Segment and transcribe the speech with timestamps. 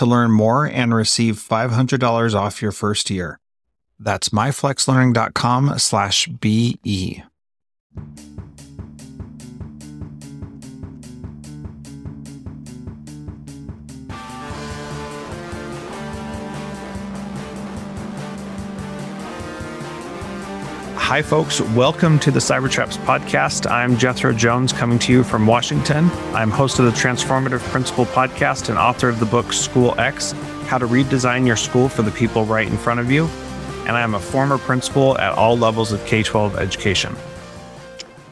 [0.00, 3.38] to learn more and receive $500 off your first year.
[3.98, 7.22] That's myflexlearning.com slash BE.
[21.10, 21.60] Hi, folks.
[21.60, 23.68] Welcome to the Cybertraps podcast.
[23.68, 26.08] I'm Jethro Jones coming to you from Washington.
[26.34, 30.30] I'm host of the Transformative Principal podcast and author of the book School X
[30.68, 33.24] How to Redesign Your School for the People Right in Front of You.
[33.88, 37.16] And I'm a former principal at all levels of K 12 education.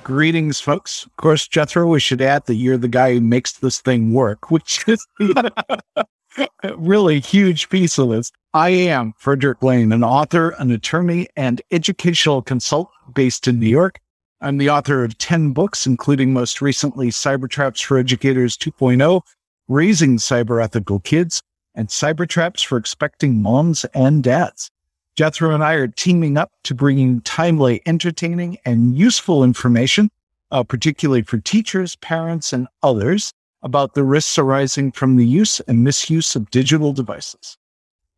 [0.04, 1.04] Greetings, folks.
[1.04, 4.52] Of course, Jethro, we should add that you're the guy who makes this thing work,
[4.52, 5.04] which is
[6.76, 8.30] really huge piece of this.
[8.58, 14.00] I am Frederick Lane, an author, an attorney, and educational consultant based in New York.
[14.40, 19.22] I'm the author of 10 books, including most recently Cybertraps for Educators 2.0,
[19.68, 21.40] Raising Cyber Ethical Kids,
[21.76, 24.72] and Cybertraps for Expecting Moms and Dads.
[25.14, 30.10] Jethro and I are teaming up to bring you timely, entertaining, and useful information,
[30.50, 33.32] uh, particularly for teachers, parents, and others
[33.62, 37.56] about the risks arising from the use and misuse of digital devices.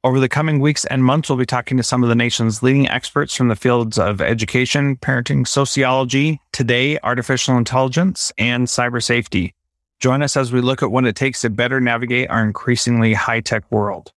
[0.03, 2.89] Over the coming weeks and months, we'll be talking to some of the nation's leading
[2.89, 9.55] experts from the fields of education, parenting, sociology, today, artificial intelligence, and cyber safety.
[9.99, 13.41] Join us as we look at what it takes to better navigate our increasingly high
[13.41, 14.11] tech world.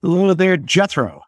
[0.00, 1.22] Hello there, Jethro.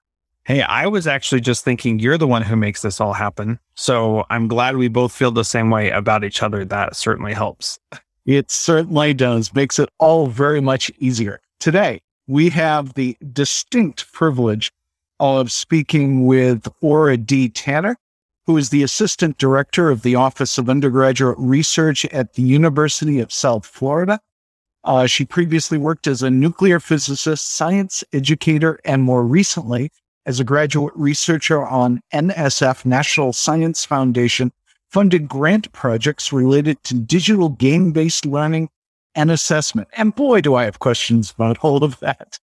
[0.45, 3.59] Hey, I was actually just thinking you're the one who makes this all happen.
[3.75, 6.65] So I'm glad we both feel the same way about each other.
[6.65, 7.81] That certainly helps.
[8.27, 9.53] It certainly does.
[9.53, 11.41] Makes it all very much easier.
[11.59, 14.73] Today, we have the distinct privilege
[15.21, 17.49] of speaking with Ora D.
[17.49, 17.97] Tanner,
[18.47, 23.33] who is the Assistant Director of the Office of Undergraduate Research at the University of
[23.33, 24.21] South Florida.
[24.83, 29.91] Uh, she previously worked as a nuclear physicist, science educator, and more recently
[30.27, 34.53] as a graduate researcher on NSF National Science Foundation
[34.91, 38.69] funded grant projects related to digital game based learning
[39.15, 39.89] and assessment.
[39.97, 42.39] And boy, do I have questions about all of that.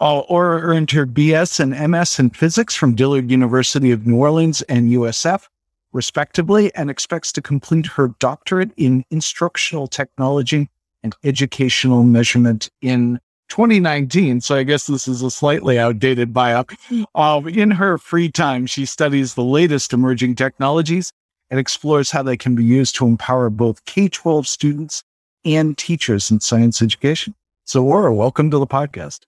[0.00, 4.62] Uh, Ora earned her BS and MS in physics from Dillard University of New Orleans
[4.62, 5.46] and USF,
[5.92, 10.68] respectively, and expects to complete her doctorate in instructional technology
[11.02, 14.40] and educational measurement in 2019.
[14.40, 16.64] So I guess this is a slightly outdated bio.
[17.14, 21.12] Uh, in her free time, she studies the latest emerging technologies
[21.50, 25.04] and explores how they can be used to empower both K 12 students
[25.44, 27.34] and teachers in science education.
[27.64, 29.20] So, Ora, welcome to the podcast.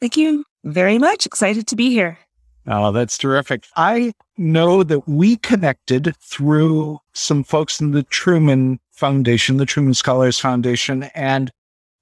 [0.00, 1.26] Thank you very much.
[1.26, 2.18] Excited to be here.
[2.66, 3.66] Oh, that's terrific.
[3.76, 10.38] I know that we connected through some folks in the Truman Foundation, the Truman Scholars
[10.38, 11.50] Foundation, and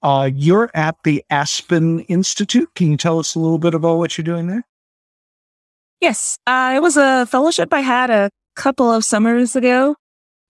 [0.03, 2.69] uh, you're at the Aspen Institute.
[2.75, 4.65] Can you tell us a little bit about what you're doing there?
[6.01, 9.97] Yes, uh, it was a fellowship I had a couple of summers ago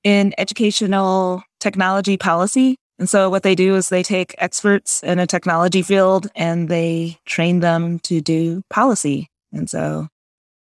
[0.05, 2.77] in educational technology policy.
[2.99, 7.19] And so what they do is they take experts in a technology field and they
[7.25, 9.29] train them to do policy.
[9.53, 10.09] And so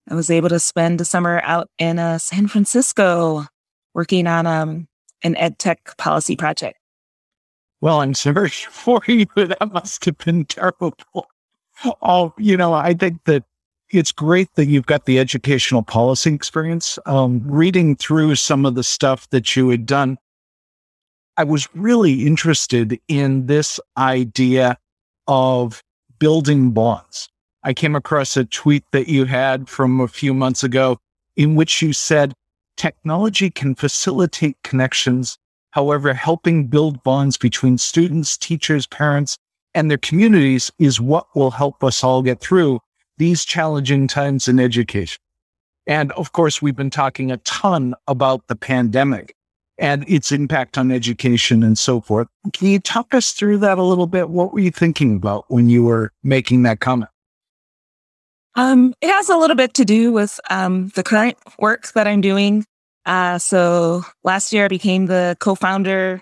[0.09, 3.45] I was able to spend a summer out in uh, San Francisco
[3.93, 4.87] working on um,
[5.23, 6.79] an ed tech policy project.
[7.81, 9.25] Well, I'm sorry for you.
[9.35, 10.95] That must have been terrible.
[12.01, 13.43] Oh, you know, I think that
[13.89, 16.97] it's great that you've got the educational policy experience.
[17.05, 20.17] Um, reading through some of the stuff that you had done,
[21.37, 24.77] I was really interested in this idea
[25.27, 25.83] of
[26.17, 27.27] building bonds.
[27.61, 30.97] I came across a tweet that you had from a few months ago
[31.35, 32.33] in which you said
[32.77, 35.37] technology can facilitate connections.
[35.71, 39.37] However, helping build bonds between students, teachers, parents,
[39.73, 42.79] and their communities is what will help us all get through
[43.17, 45.19] these challenging times in education.
[45.85, 49.35] And of course, we've been talking a ton about the pandemic
[49.77, 52.27] and its impact on education and so forth.
[52.53, 54.29] Can you talk us through that a little bit?
[54.29, 57.09] What were you thinking about when you were making that comment?
[58.55, 62.21] Um, it has a little bit to do with um, the current work that I'm
[62.21, 62.65] doing.
[63.05, 66.21] Uh, so last year I became the co-founder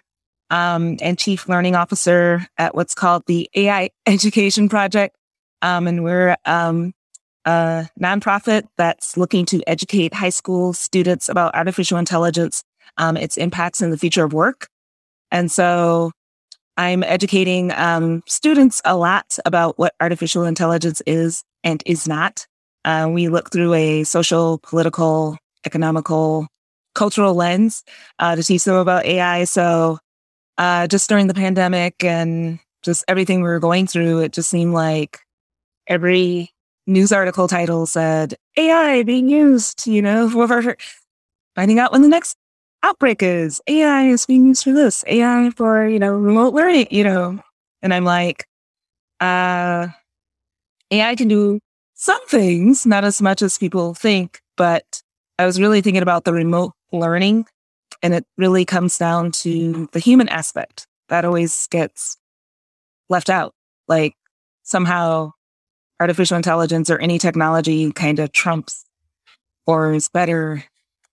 [0.49, 5.15] um, and chief learning officer at what's called the AI Education Project.
[5.61, 6.93] Um, and we're um,
[7.45, 12.63] a nonprofit that's looking to educate high school students about artificial intelligence,
[12.97, 14.67] um, its impacts in the future of work.
[15.31, 16.11] And so
[16.77, 22.45] I'm educating um, students a lot about what artificial intelligence is and is not.
[22.85, 26.47] Uh, we look through a social, political, economical,
[26.95, 27.83] cultural lens
[28.19, 29.45] uh, to teach them about AI.
[29.45, 29.99] So
[30.57, 34.73] uh, just during the pandemic and just everything we were going through, it just seemed
[34.73, 35.19] like
[35.87, 36.51] every
[36.85, 40.29] news article title said AI being used, you know,
[41.55, 42.35] finding out when the next
[42.83, 43.61] outbreak is.
[43.67, 47.39] AI is being used for this, AI for, you know, remote learning, you know.
[47.81, 48.45] And I'm like,
[49.19, 49.87] uh,
[50.91, 51.59] AI can do
[51.95, 55.01] some things, not as much as people think, but
[55.39, 57.45] I was really thinking about the remote learning
[58.01, 62.17] and it really comes down to the human aspect that always gets
[63.09, 63.53] left out.
[63.87, 64.13] Like
[64.63, 65.31] somehow
[65.99, 68.85] artificial intelligence or any technology kind of trumps
[69.65, 70.63] or is better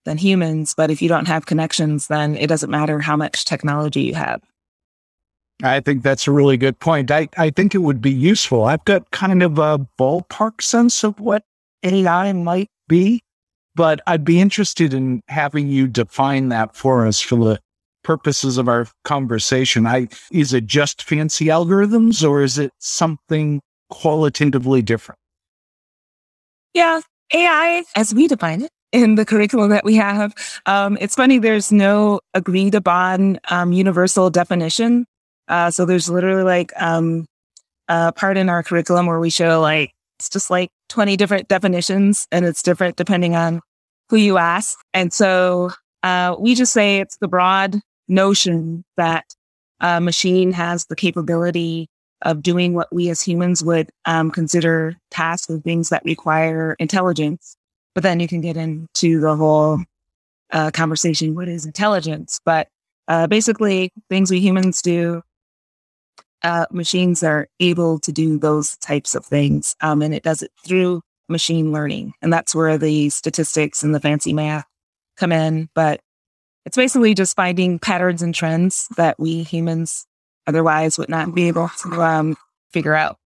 [0.05, 0.75] than humans.
[0.77, 4.43] But if you don't have connections, then it doesn't matter how much technology you have.
[5.63, 7.11] I think that's a really good point.
[7.11, 8.65] I, I think it would be useful.
[8.65, 11.43] I've got kind of a ballpark sense of what
[11.83, 13.21] AI might be,
[13.75, 17.61] but I'd be interested in having you define that for us for the
[18.03, 19.87] purposes of our conversation.
[19.87, 23.61] I is it just fancy algorithms or is it something
[23.91, 25.19] qualitatively different?
[26.73, 27.01] Yeah,
[27.35, 30.35] AI, as we define it in the curriculum that we have,
[30.67, 35.07] um, it's funny, there's no agreed upon um, universal definition.
[35.49, 37.27] Uh, so there's literally like um,
[37.89, 42.27] a part in our curriculum where we show like, it's just like 20 different definitions
[42.31, 43.61] and it's different depending on
[44.11, 44.79] who you ask.
[44.93, 45.71] And so
[46.03, 49.25] uh, we just say it's the broad notion that
[49.81, 51.89] a machine has the capability
[52.23, 57.57] of doing what we as humans would um, consider tasks or things that require intelligence.
[58.01, 59.79] But then you can get into the whole
[60.53, 62.41] uh, conversation what is intelligence?
[62.47, 62.69] But
[63.09, 65.21] uh, basically, things we humans do,
[66.43, 69.77] uh, machines are able to do those types of things.
[69.83, 72.15] Um, and it does it through machine learning.
[72.23, 74.65] And that's where the statistics and the fancy math
[75.19, 75.69] come in.
[75.75, 76.01] But
[76.65, 80.07] it's basically just finding patterns and trends that we humans
[80.47, 82.35] otherwise would not be able to um,
[82.73, 83.20] figure out.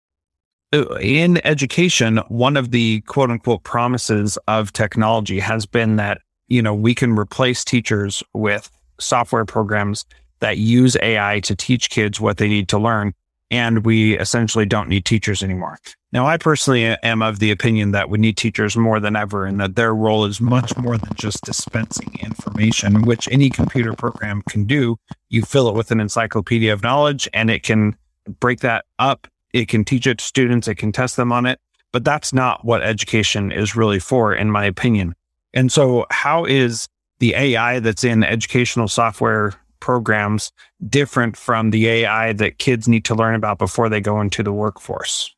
[0.75, 6.75] In education, one of the quote unquote promises of technology has been that, you know,
[6.75, 10.05] we can replace teachers with software programs
[10.41, 13.15] that use AI to teach kids what they need to learn.
[13.51, 15.79] And we essentially don't need teachers anymore.
[16.13, 19.61] Now, I personally am of the opinion that we need teachers more than ever and
[19.61, 24.65] that their role is much more than just dispensing information, which any computer program can
[24.65, 24.97] do.
[25.29, 27.97] You fill it with an encyclopedia of knowledge and it can
[28.41, 29.29] break that up.
[29.55, 30.69] It can teach it to students.
[30.69, 31.61] It can test them on it.
[31.93, 35.15] But that's not what education is really for, in my opinion.
[35.55, 36.89] And so, how is
[37.21, 40.51] the AI that's in educational software programs
[40.89, 44.53] different from the AI that kids need to learn about before they go into the
[44.53, 45.33] workforce?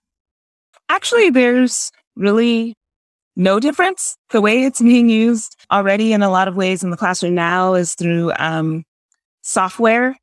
[0.88, 2.75] Actually, there's really
[3.37, 4.16] no difference.
[4.30, 7.75] The way it's being used already in a lot of ways in the classroom now
[7.75, 8.85] is through um,
[9.42, 10.16] software.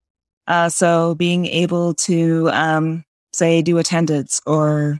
[0.47, 4.99] Uh, so being able to, um, say, do attendance or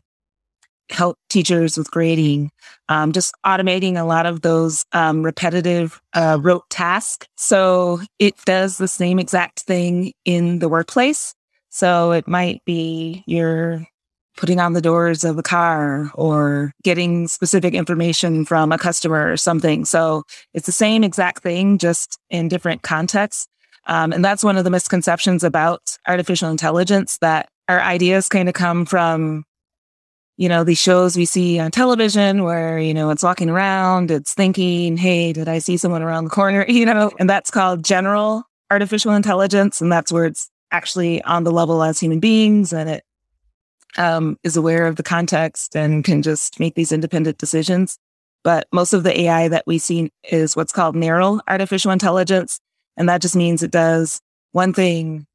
[0.90, 2.52] help teachers with grading,
[2.90, 7.28] um, just automating a lot of those um, repetitive uh, rote tasks.
[7.38, 11.34] So it does the same exact thing in the workplace.
[11.70, 13.88] So it might be your
[14.36, 19.38] putting on the doors of a car or getting specific information from a customer or
[19.38, 19.86] something.
[19.86, 20.24] So
[20.54, 23.48] it's the same exact thing, just in different contexts.
[23.86, 28.56] Um, and that's one of the misconceptions about artificial intelligence that our ideas kind of
[28.56, 29.46] come from
[30.38, 34.34] you know, these shows we see on television where, you know, it's walking around, it's
[34.34, 36.66] thinking, hey, did I see someone around the corner?
[36.74, 39.80] You know, and that's called general artificial intelligence.
[39.80, 43.04] And that's where it's actually on the level as human beings and it
[43.96, 48.00] um, is aware of the context and can just make these independent decisions.
[48.44, 52.60] But most of the AI that we see is what's called narrow artificial intelligence.
[52.98, 54.20] And that just means it does
[54.52, 55.28] one thing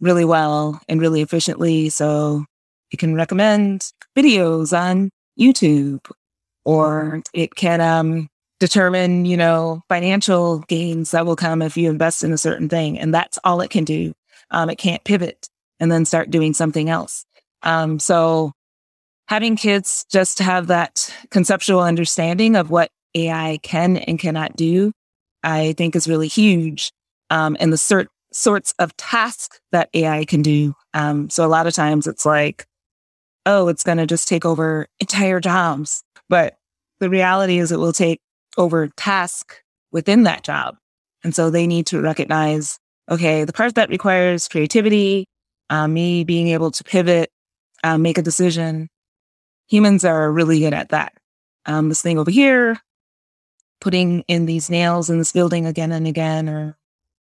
[0.00, 1.88] really well and really efficiently.
[1.88, 2.44] So
[2.90, 6.00] it can recommend videos on YouTube
[6.64, 8.28] or it can um,
[8.58, 12.98] determine, you know, financial gains that will come if you invest in a certain thing.
[12.98, 14.12] And that's all it can do.
[14.50, 17.24] Um, it can't pivot and then start doing something else.
[17.62, 18.52] Um, so
[19.28, 24.92] having kids just have that conceptual understanding of what AI can and cannot do,
[25.42, 26.92] I think is really huge.
[27.30, 30.74] Um, and the cert- sorts of tasks that AI can do.
[30.94, 32.66] Um, so a lot of times it's like,
[33.46, 36.04] oh, it's going to just take over entire jobs.
[36.28, 36.56] But
[37.00, 38.20] the reality is it will take
[38.56, 40.76] over task within that job.
[41.24, 42.78] And so they need to recognize,
[43.10, 45.26] okay, the part that requires creativity,
[45.68, 47.30] uh, me being able to pivot,
[47.84, 48.88] uh, make a decision.
[49.68, 51.14] Humans are really good at that.
[51.66, 52.78] Um, this thing over here,
[53.80, 56.76] putting in these nails in this building again and again, or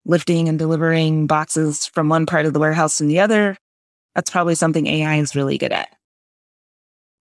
[0.10, 3.56] lifting and delivering boxes from one part of the warehouse to the other.
[4.16, 5.90] That's probably something AI is really good at.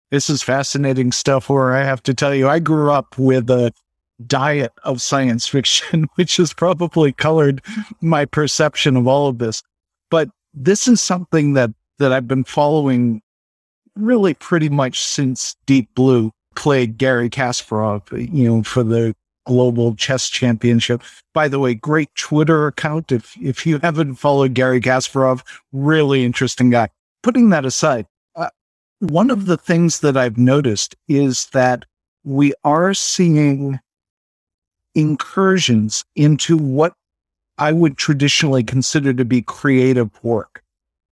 [0.09, 3.71] This is fascinating stuff where I have to tell you, I grew up with a
[4.25, 7.61] diet of science fiction, which has probably colored
[8.01, 9.61] my perception of all of this.
[10.09, 13.21] But this is something that, that I've been following
[13.95, 20.29] really pretty much since Deep Blue played Garry Kasparov, you know, for the global chess
[20.29, 21.01] championship.
[21.33, 23.11] By the way, great Twitter account.
[23.11, 26.89] If, if you haven't followed Garry Kasparov, really interesting guy.
[27.21, 28.49] Putting that aside, uh,
[28.99, 31.85] one of the things that I've noticed is that
[32.23, 33.79] we are seeing
[34.95, 36.93] incursions into what
[37.57, 40.63] I would traditionally consider to be creative work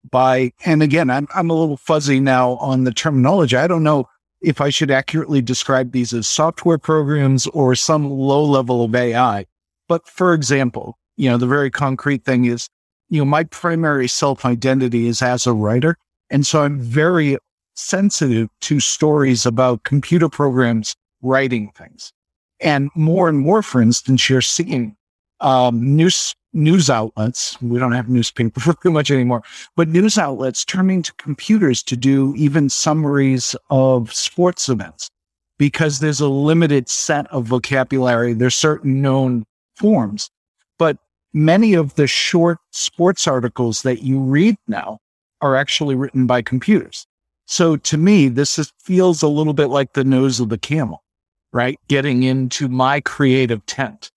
[0.10, 3.56] by, and again, I'm, I'm a little fuzzy now on the terminology.
[3.56, 4.10] I don't know
[4.42, 9.46] if I should accurately describe these as software programs or some low level of AI.
[9.88, 12.68] But for example, you know, the very concrete thing is,
[13.10, 15.98] you know, my primary self identity is as a writer.
[16.30, 17.38] And so I'm very
[17.76, 22.12] sensitive to stories about computer programs writing things.
[22.60, 24.96] And more and more, for instance, you're seeing
[25.42, 27.62] um, news news outlets.
[27.62, 29.44] We don't have newspaper very much anymore,
[29.76, 35.10] but news outlets turning to computers to do even summaries of sports events
[35.58, 38.34] because there's a limited set of vocabulary.
[38.34, 39.46] There's certain known
[39.76, 40.30] forms,
[40.78, 40.98] but
[41.34, 45.00] many of the short sports articles that you read now
[45.42, 47.06] are actually written by computers.
[47.46, 51.04] So to me, this is, feels a little bit like the nose of the camel,
[51.52, 51.80] right?
[51.88, 54.12] Getting into my creative tent.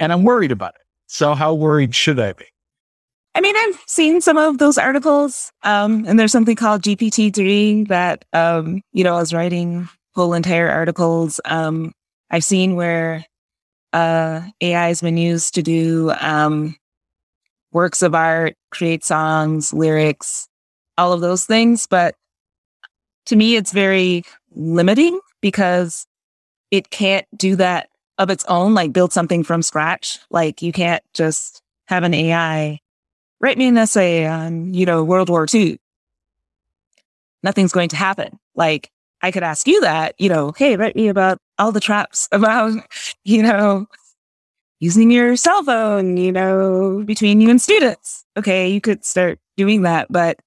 [0.00, 0.80] And I'm worried about it.
[1.06, 2.46] So how worried should I be?
[3.34, 8.24] I mean, I've seen some of those articles, um, and there's something called GPT-3 that,
[8.32, 11.40] um, you know, I was writing whole entire articles.
[11.44, 11.92] Um,
[12.30, 13.24] I've seen where
[13.92, 16.74] uh, AI has been used to do um,
[17.72, 20.48] works of art, create songs, lyrics,
[20.98, 21.86] all of those things.
[21.86, 22.16] But
[23.26, 26.06] to me, it's very limiting because
[26.70, 27.88] it can't do that
[28.20, 30.20] of its own, like build something from scratch.
[30.30, 32.78] Like you can't just have an AI
[33.40, 35.80] write me an essay on, you know, World War II.
[37.42, 38.38] Nothing's going to happen.
[38.54, 38.90] Like
[39.22, 42.72] I could ask you that, you know, hey, write me about all the traps about,
[43.24, 43.86] you know,
[44.78, 48.24] using your cell phone, you know, between you and students.
[48.36, 50.38] Okay, you could start doing that, but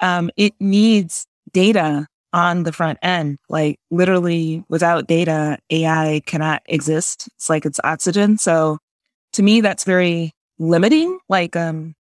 [0.00, 3.38] um, it needs data on the front end.
[3.48, 7.28] Like literally without data, AI cannot exist.
[7.36, 8.36] It's like it's oxygen.
[8.36, 8.78] So
[9.34, 11.18] to me, that's very limiting.
[11.28, 11.94] Like, um,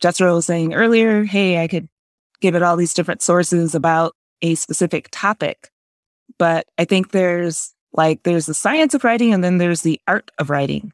[0.00, 1.88] Jethro was saying earlier, hey, I could
[2.40, 5.70] give it all these different sources about a specific topic.
[6.38, 10.30] But I think there's like, there's the science of writing and then there's the art
[10.38, 10.92] of writing.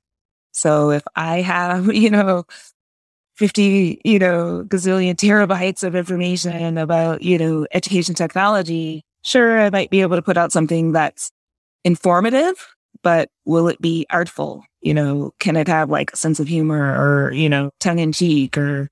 [0.53, 2.45] So if I have, you know,
[3.37, 9.91] 50, you know, gazillion terabytes of information about, you know, education technology, sure, I might
[9.91, 11.31] be able to put out something that's
[11.85, 12.55] informative,
[13.03, 14.65] but will it be artful?
[14.81, 18.13] You know, can it have like a sense of humor or, you know, tongue in
[18.13, 18.89] cheek or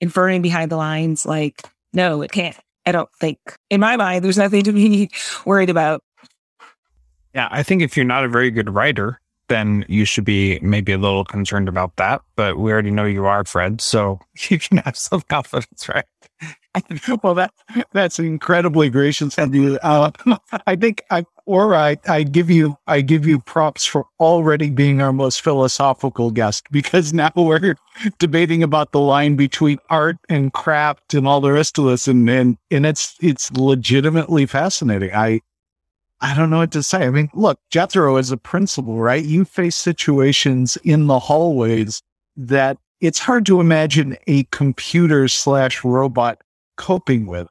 [0.00, 1.26] inferring behind the lines?
[1.26, 2.56] Like, no, it can't.
[2.86, 5.10] I don't think in my mind, there's nothing to be
[5.44, 6.02] worried about.
[7.34, 7.48] Yeah.
[7.50, 10.98] I think if you're not a very good writer, then you should be maybe a
[10.98, 12.22] little concerned about that.
[12.36, 13.80] But we already know you are, Fred.
[13.80, 16.04] So you can have some confidence, right?
[17.22, 17.52] well, that
[17.92, 19.78] that's incredibly gracious of you.
[19.82, 20.10] Uh,
[20.66, 25.00] I think I, or I, I give you, I give you props for already being
[25.00, 27.76] our most philosophical guest because now we're
[28.18, 32.28] debating about the line between art and craft and all the rest of this, and
[32.28, 35.12] and and it's it's legitimately fascinating.
[35.14, 35.40] I
[36.20, 37.04] I don't know what to say.
[37.04, 39.24] I mean, look, Jethro is a principal, right?
[39.24, 42.02] You face situations in the hallways
[42.36, 46.40] that it's hard to imagine a computer slash robot
[46.76, 47.48] coping with,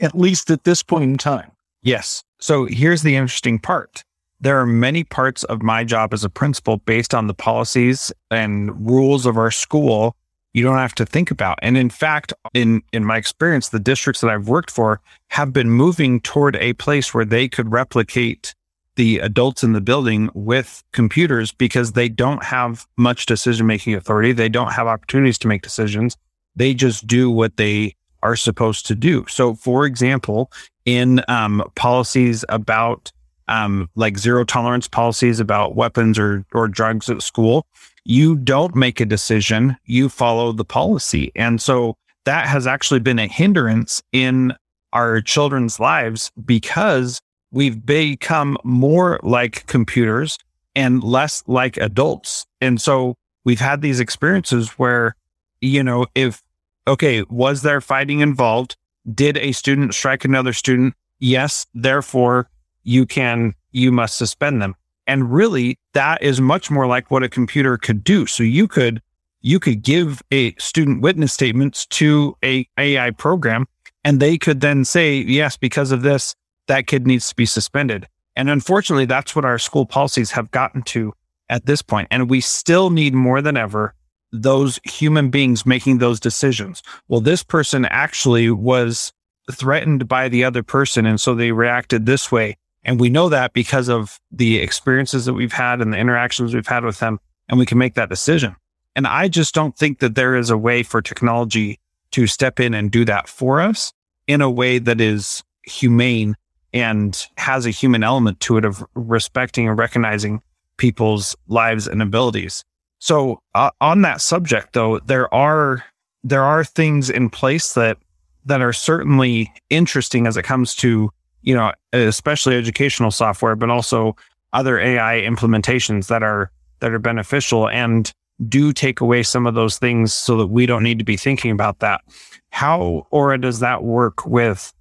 [0.00, 1.52] at least at this point in time.
[1.82, 2.24] Yes.
[2.40, 4.02] So here's the interesting part.
[4.40, 8.86] There are many parts of my job as a principal based on the policies and
[8.86, 10.16] rules of our school
[10.56, 11.58] you don't have to think about.
[11.60, 15.68] And in fact, in in my experience, the districts that I've worked for have been
[15.68, 18.54] moving toward a place where they could replicate
[18.94, 24.32] the adults in the building with computers because they don't have much decision making authority.
[24.32, 26.16] They don't have opportunities to make decisions.
[26.56, 29.26] They just do what they are supposed to do.
[29.28, 30.50] So, for example,
[30.86, 33.12] in um, policies about
[33.48, 37.66] um, like zero tolerance policies about weapons or or drugs at school,
[38.06, 41.32] you don't make a decision, you follow the policy.
[41.34, 44.54] And so that has actually been a hindrance in
[44.92, 47.20] our children's lives because
[47.50, 50.38] we've become more like computers
[50.76, 52.46] and less like adults.
[52.60, 55.16] And so we've had these experiences where,
[55.60, 56.42] you know, if,
[56.86, 58.76] okay, was there fighting involved?
[59.12, 60.94] Did a student strike another student?
[61.18, 61.66] Yes.
[61.74, 62.48] Therefore,
[62.84, 64.76] you can, you must suspend them.
[65.06, 68.26] And really that is much more like what a computer could do.
[68.26, 69.00] So you could,
[69.40, 73.66] you could give a student witness statements to a AI program
[74.04, 76.34] and they could then say, yes, because of this,
[76.68, 78.06] that kid needs to be suspended.
[78.36, 81.12] And unfortunately, that's what our school policies have gotten to
[81.48, 82.08] at this point.
[82.10, 83.94] And we still need more than ever
[84.32, 86.82] those human beings making those decisions.
[87.08, 89.12] Well, this person actually was
[89.50, 91.06] threatened by the other person.
[91.06, 92.56] And so they reacted this way.
[92.86, 96.66] And we know that because of the experiences that we've had and the interactions we've
[96.66, 98.54] had with them, and we can make that decision.
[98.94, 101.80] And I just don't think that there is a way for technology
[102.12, 103.92] to step in and do that for us
[104.28, 106.36] in a way that is humane
[106.72, 110.40] and has a human element to it of respecting and recognizing
[110.76, 112.64] people's lives and abilities.
[113.00, 115.84] So uh, on that subject though, there are
[116.22, 117.98] there are things in place that
[118.44, 121.10] that are certainly interesting as it comes to
[121.46, 124.14] you know, especially educational software, but also
[124.52, 128.12] other AI implementations that are that are beneficial and
[128.48, 131.50] do take away some of those things so that we don't need to be thinking
[131.50, 132.02] about that.
[132.50, 134.74] How Ora does that work with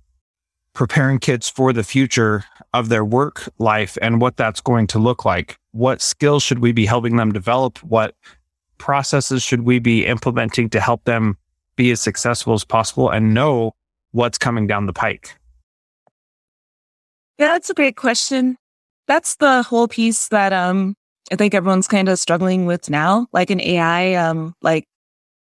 [0.73, 5.23] preparing kids for the future of their work life and what that's going to look
[5.23, 5.57] like?
[5.71, 7.81] What skills should we be helping them develop?
[7.81, 8.15] What
[8.77, 11.37] processes should we be implementing to help them
[11.77, 13.73] be as successful as possible and know
[14.11, 15.37] what's coming down the pike?
[17.37, 18.57] Yeah, that's a great question.
[19.07, 20.95] That's the whole piece that um
[21.31, 23.27] I think everyone's kind of struggling with now.
[23.33, 24.85] Like in AI, um, like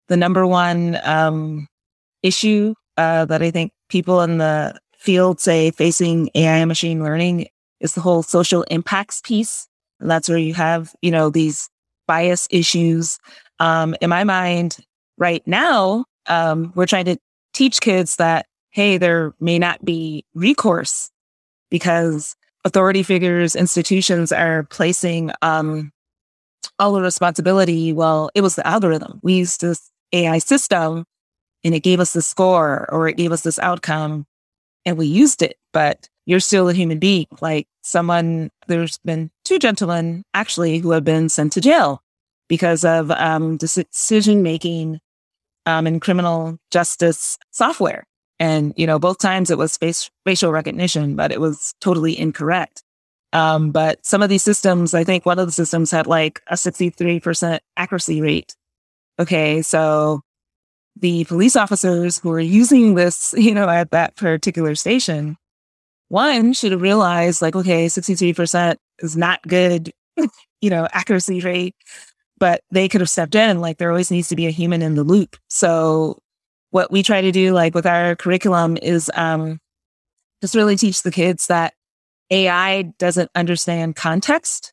[0.08, 1.66] the number one um
[2.22, 7.48] issue uh that I think people in the field say facing AI and machine learning
[7.80, 9.68] is the whole social impacts piece.
[10.00, 11.68] And that's where you have, you know, these
[12.08, 13.18] bias issues.
[13.60, 14.78] Um, in my mind,
[15.18, 17.18] right now, um, we're trying to
[17.54, 21.10] teach kids that, hey, there may not be recourse
[21.70, 25.92] because authority figures, institutions are placing um,
[26.78, 27.92] all the responsibility.
[27.92, 29.20] Well, it was the algorithm.
[29.22, 31.04] We used this AI system
[31.64, 34.26] and it gave us the score or it gave us this outcome
[34.84, 37.26] and we used it, but you're still a human being.
[37.40, 42.02] Like someone, there's been two gentlemen actually who have been sent to jail
[42.48, 45.00] because of um, decision making
[45.66, 48.04] um, in criminal justice software.
[48.40, 52.82] And, you know, both times it was face, facial recognition, but it was totally incorrect.
[53.34, 56.54] Um, but some of these systems, I think one of the systems had like a
[56.54, 58.56] 63% accuracy rate.
[59.18, 59.60] Okay.
[59.60, 60.22] So
[60.96, 65.36] the police officers who were using this, you know, at that particular station,
[66.08, 69.92] one should have realized like, okay, 63% is not good,
[70.60, 71.76] you know, accuracy rate,
[72.38, 73.60] but they could have stepped in.
[73.60, 75.36] Like there always needs to be a human in the loop.
[75.48, 76.18] So
[76.70, 79.58] what we try to do, like with our curriculum, is um,
[80.40, 81.74] just really teach the kids that
[82.30, 84.72] AI doesn't understand context.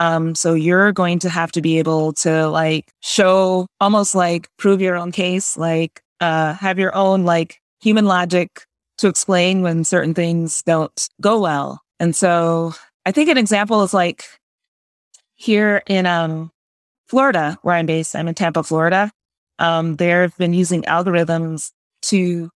[0.00, 4.80] Um, so you're going to have to be able to like show almost like prove
[4.80, 8.64] your own case, like uh, have your own like human logic
[8.98, 11.80] to explain when certain things don't go well.
[11.98, 12.74] And so
[13.06, 14.24] I think an example is like
[15.34, 16.50] here in um,
[17.08, 19.10] Florida, where I'm based, I'm in Tampa, Florida.
[19.58, 22.50] Um, they've been using algorithms to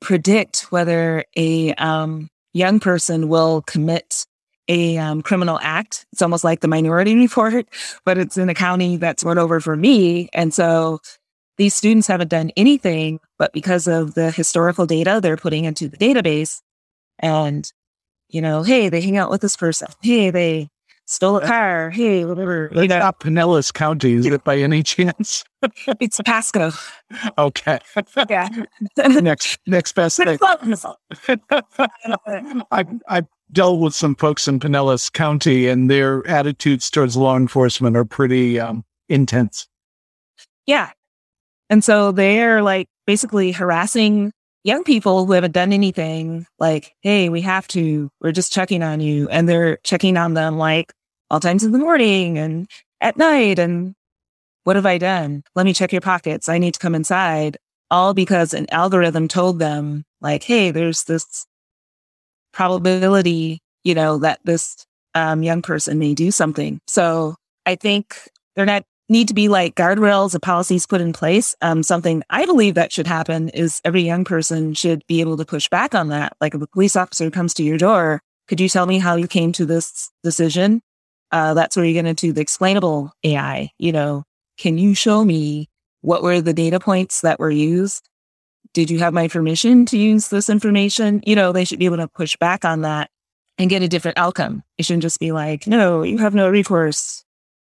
[0.00, 4.26] predict whether a um, young person will commit
[4.68, 6.06] a um, criminal act.
[6.12, 7.66] It's almost like the minority report,
[8.04, 10.28] but it's in a county that's run over for me.
[10.32, 11.00] And so
[11.56, 15.96] these students haven't done anything, but because of the historical data they're putting into the
[15.96, 16.60] database
[17.18, 17.70] and,
[18.28, 19.88] you know, hey, they hang out with this person.
[20.02, 20.68] Hey, they
[21.06, 21.90] stole a car.
[21.90, 22.70] Hey, whatever.
[22.72, 22.98] That's you know.
[22.98, 25.44] not Pinellas County, is it by any chance?
[26.00, 26.70] it's Pasco.
[27.38, 27.78] Okay.
[28.28, 28.48] Yeah.
[28.96, 30.38] next, next best thing.
[32.70, 37.96] I, I dealt with some folks in Pinellas County, and their attitudes towards law enforcement
[37.96, 39.68] are pretty um, intense.
[40.66, 40.90] Yeah.
[41.70, 44.32] And so they're like basically harassing
[44.64, 49.00] young people who haven't done anything like, Hey, we have to, we're just checking on
[49.00, 49.28] you.
[49.28, 50.92] And they're checking on them like
[51.30, 52.68] all times in the morning and
[53.00, 53.58] at night.
[53.58, 53.94] And
[54.64, 55.44] what have I done?
[55.54, 56.48] Let me check your pockets.
[56.48, 57.58] I need to come inside
[57.90, 61.46] all because an algorithm told them like, Hey, there's this
[62.52, 66.80] probability, you know, that this um, young person may do something.
[66.86, 68.16] So I think
[68.56, 71.54] they're not need to be like guardrails and policies put in place.
[71.60, 75.44] Um, something I believe that should happen is every young person should be able to
[75.44, 76.36] push back on that.
[76.40, 79.28] Like if a police officer comes to your door, could you tell me how you
[79.28, 80.82] came to this decision?
[81.30, 83.70] Uh, that's where you get into the explainable AI.
[83.78, 84.24] You know,
[84.58, 85.68] can you show me
[86.00, 88.08] what were the data points that were used?
[88.74, 91.22] did you have my permission to use this information?
[91.24, 93.08] You know, they should be able to push back on that
[93.56, 94.62] and get a different outcome.
[94.76, 97.23] It shouldn't just be like, no, you have no recourse.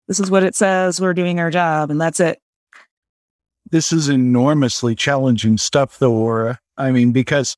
[0.09, 1.01] This is what it says.
[1.01, 2.41] We're doing our job and that's it.
[3.71, 6.61] This is enormously challenging stuff though, Ora.
[6.77, 7.57] I mean, because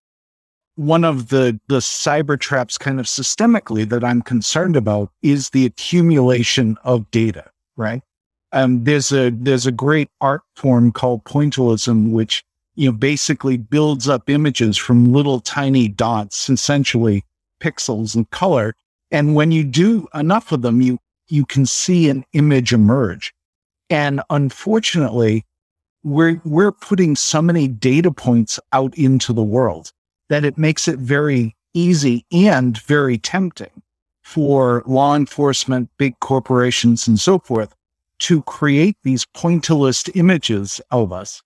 [0.76, 5.66] one of the, the cyber traps kind of systemically that I'm concerned about is the
[5.66, 8.02] accumulation of data, right?
[8.52, 12.44] Um, there's a, there's a great art form called pointillism, which
[12.76, 17.24] you know, basically builds up images from little tiny dots, essentially
[17.60, 18.74] pixels and color.
[19.10, 20.98] And when you do enough of them, you,
[21.28, 23.32] you can see an image emerge.
[23.90, 25.44] And unfortunately,
[26.02, 29.92] we're, we're putting so many data points out into the world
[30.28, 33.82] that it makes it very easy and very tempting
[34.22, 37.74] for law enforcement, big corporations and so forth
[38.18, 41.42] to create these pointillist images of us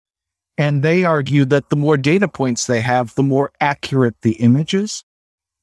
[0.60, 5.02] and they argue that the more data points they have, the more accurate the images.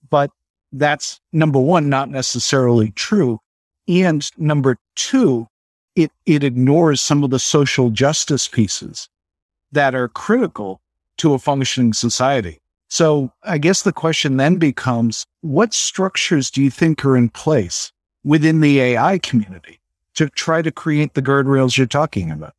[0.10, 0.32] But
[0.72, 3.40] that's number one, not necessarily true.
[3.88, 5.48] And number two,
[5.96, 9.10] it, it ignores some of the social justice pieces
[9.72, 10.82] that are critical
[11.18, 12.60] to a functioning society.
[12.90, 17.92] So I guess the question then becomes, what structures do you think are in place
[18.24, 19.80] within the AI community
[20.16, 22.54] to try to create the guardrails you're talking about?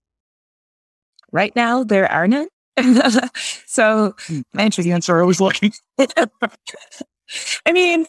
[1.32, 2.48] Right now, there are none.
[3.66, 4.14] so,
[4.54, 5.72] my the answer I was looking.
[7.66, 8.06] I mean,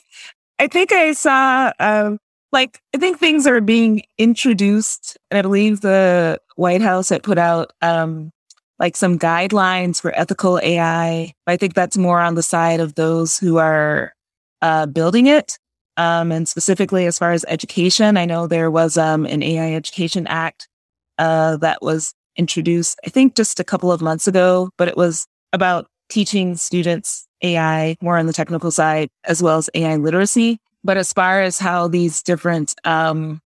[0.59, 2.19] I think I saw, um,
[2.51, 7.37] like, I think things are being introduced, and I believe the White House had put
[7.37, 8.31] out, um,
[8.79, 11.33] like some guidelines for ethical AI.
[11.47, 14.13] I think that's more on the side of those who are
[14.61, 15.59] uh, building it.
[15.97, 20.25] Um, and specifically as far as education, I know there was um, an AI Education
[20.27, 20.69] Act
[21.17, 25.27] uh, that was introduced, I think just a couple of months ago, but it was
[25.51, 30.59] about teaching students AI more on the technical side as well as AI literacy.
[30.83, 33.41] But as far as how these different, um,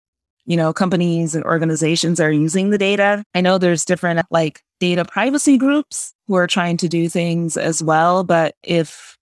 [0.47, 5.05] you know, companies and organizations are using the data, I know there's different like data
[5.05, 8.25] privacy groups who are trying to do things as well.
[8.25, 9.17] But if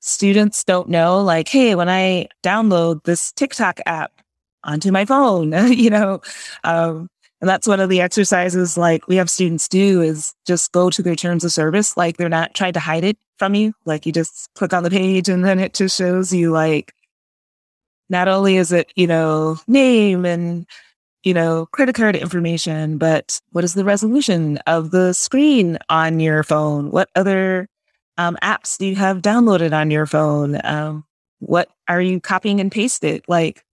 [0.00, 4.12] students don't know, like, hey, when I download this TikTok app
[4.64, 6.20] onto my phone, you know,
[6.64, 7.08] um,
[7.40, 11.02] and that's one of the exercises like we have students do is just go to
[11.02, 11.94] their terms of service.
[11.94, 13.74] Like they're not trying to hide it from you.
[13.84, 16.94] Like you just click on the page and then it just shows you like,
[18.08, 20.66] not only is it, you know, name and,
[21.22, 26.42] you know, credit card information, but what is the resolution of the screen on your
[26.42, 26.90] phone?
[26.90, 27.68] What other
[28.18, 30.60] um, apps do you have downloaded on your phone?
[30.64, 31.04] Um,
[31.40, 33.24] what are you copying and pasted?
[33.28, 33.64] Like,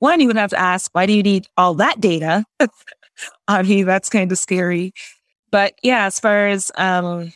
[0.00, 2.44] one, you would have to ask, why do you need all that data?
[3.48, 3.82] on me.
[3.82, 4.92] That's kind of scary.
[5.50, 7.32] But yeah, as far as um,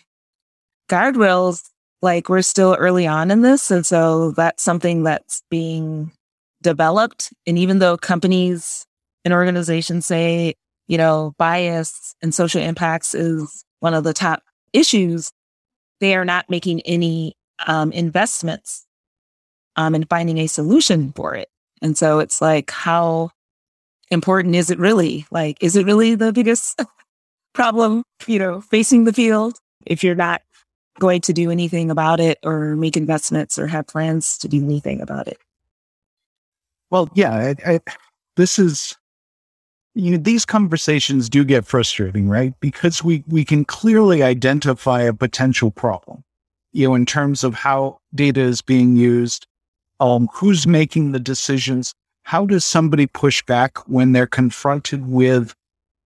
[0.89, 1.69] guardrails,
[2.03, 3.71] like we're still early on in this.
[3.71, 6.13] And so that's something that's being
[6.63, 7.33] developed.
[7.47, 8.87] And even though companies
[9.25, 10.55] and organizations say,
[10.89, 15.33] you know, bias and social impacts is one of the top issues,
[16.01, 17.35] they are not making any
[17.67, 18.87] um, investments
[19.77, 21.49] um, in finding a solution for it.
[21.81, 23.31] And so it's like, how
[24.11, 25.27] important is it really?
[25.31, 26.81] Like, is it really the biggest
[27.55, 29.59] problem, you know, facing the field?
[29.87, 30.43] If you're not
[30.99, 35.01] going to do anything about it or make investments or have plans to do anything
[35.01, 35.39] about it.
[36.93, 37.81] Well, yeah, I, I,
[38.37, 38.99] this is
[39.95, 42.53] you know these conversations do get frustrating, right?
[42.61, 46.23] Because we we can clearly identify a potential problem,
[46.73, 49.47] you know, in terms of how data is being used,
[50.01, 55.55] um, who's making the decisions, how does somebody push back when they're confronted with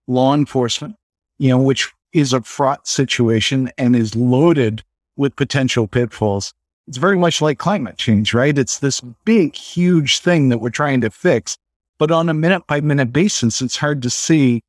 [0.07, 0.95] law enforcement,
[1.39, 4.85] you know, which is a fraught situation and is loaded
[5.17, 6.55] with potential pitfalls.
[6.89, 8.57] It's very much like climate change, right?
[8.57, 11.57] It's this big, huge thing that we're trying to fix.
[11.99, 14.63] But on a minute by minute basis, it's hard to see,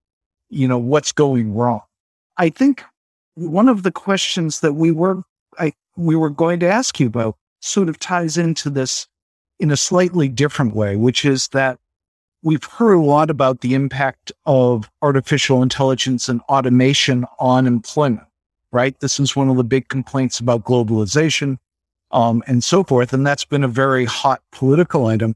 [0.50, 1.82] you know, what's going wrong.
[2.38, 2.84] I think
[3.36, 5.24] one of the questions that we were,
[5.60, 9.08] I, we were going to ask you about sort of ties into this
[9.60, 11.78] in a slightly different way, which is that
[12.44, 18.28] we've heard a lot about the impact of artificial intelligence and automation on employment,
[18.72, 19.00] right?
[19.00, 21.58] This is one of the big complaints about globalization
[22.12, 23.14] um, and so forth.
[23.14, 25.36] And that's been a very hot political item.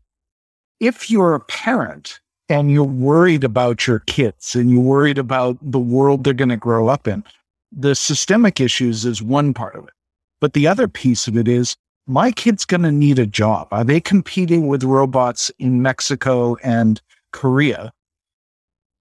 [0.79, 5.79] If you're a parent and you're worried about your kids and you're worried about the
[5.79, 7.23] world they're going to grow up in,
[7.71, 9.93] the systemic issues is one part of it.
[10.39, 11.75] But the other piece of it is
[12.07, 13.67] my kid's going to need a job.
[13.71, 17.93] Are they competing with robots in Mexico and Korea?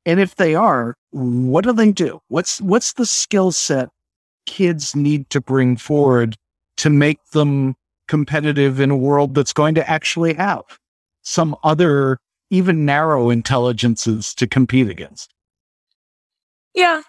[0.06, 2.20] And if they are, what do they do?
[2.28, 3.88] What's what's the skill set
[4.46, 6.36] kids need to bring forward
[6.80, 7.74] to make them
[8.08, 10.62] competitive in a world that's going to actually have
[11.22, 12.18] some other
[12.50, 15.32] even narrow intelligences to compete against?
[16.74, 17.02] Yeah.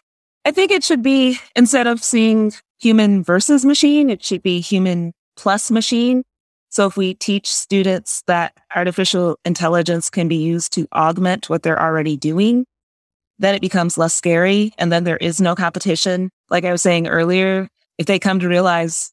[0.46, 5.14] I think it should be instead of seeing human versus machine, it should be human
[5.36, 6.24] plus machine.
[6.70, 11.82] So if we teach students that artificial intelligence can be used to augment what they're
[11.82, 12.66] already doing,
[13.40, 14.72] then it becomes less scary.
[14.78, 16.30] And then there is no competition.
[16.50, 19.12] Like I was saying earlier, if they come to realize,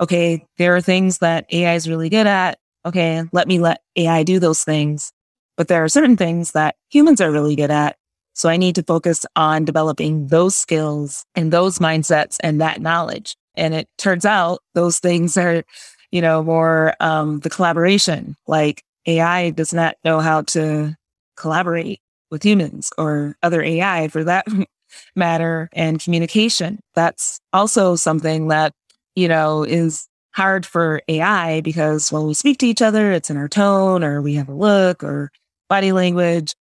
[0.00, 2.58] okay, there are things that AI is really good at.
[2.86, 5.12] Okay, let me let AI do those things.
[5.56, 7.96] But there are certain things that humans are really good at.
[8.32, 13.36] So I need to focus on developing those skills and those mindsets and that knowledge.
[13.56, 15.62] And it turns out those things are,
[16.10, 18.36] you know, more um, the collaboration.
[18.46, 20.96] Like AI does not know how to
[21.36, 24.46] collaborate with humans or other AI for that
[25.16, 26.80] matter and communication.
[26.94, 28.72] That's also something that,
[29.14, 33.36] you know, is hard for AI because when we speak to each other, it's in
[33.36, 35.30] our tone or we have a look or
[35.68, 36.54] body language.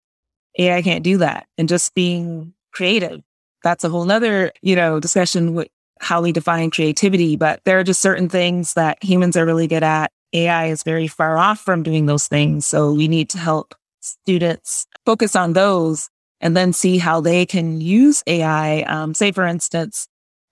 [0.59, 1.47] AI can't do that.
[1.59, 3.23] And just being creative,
[3.63, 5.69] that's a whole nother, you know, discussion with
[6.01, 9.83] how we define creativity, but there are just certain things that humans are really good
[9.83, 10.13] at.
[10.33, 12.67] AI is very far off from doing those things.
[12.67, 17.81] So we need to help students focus on those and then see how they can
[17.81, 18.83] use AI.
[18.83, 20.07] Um, say, for instance,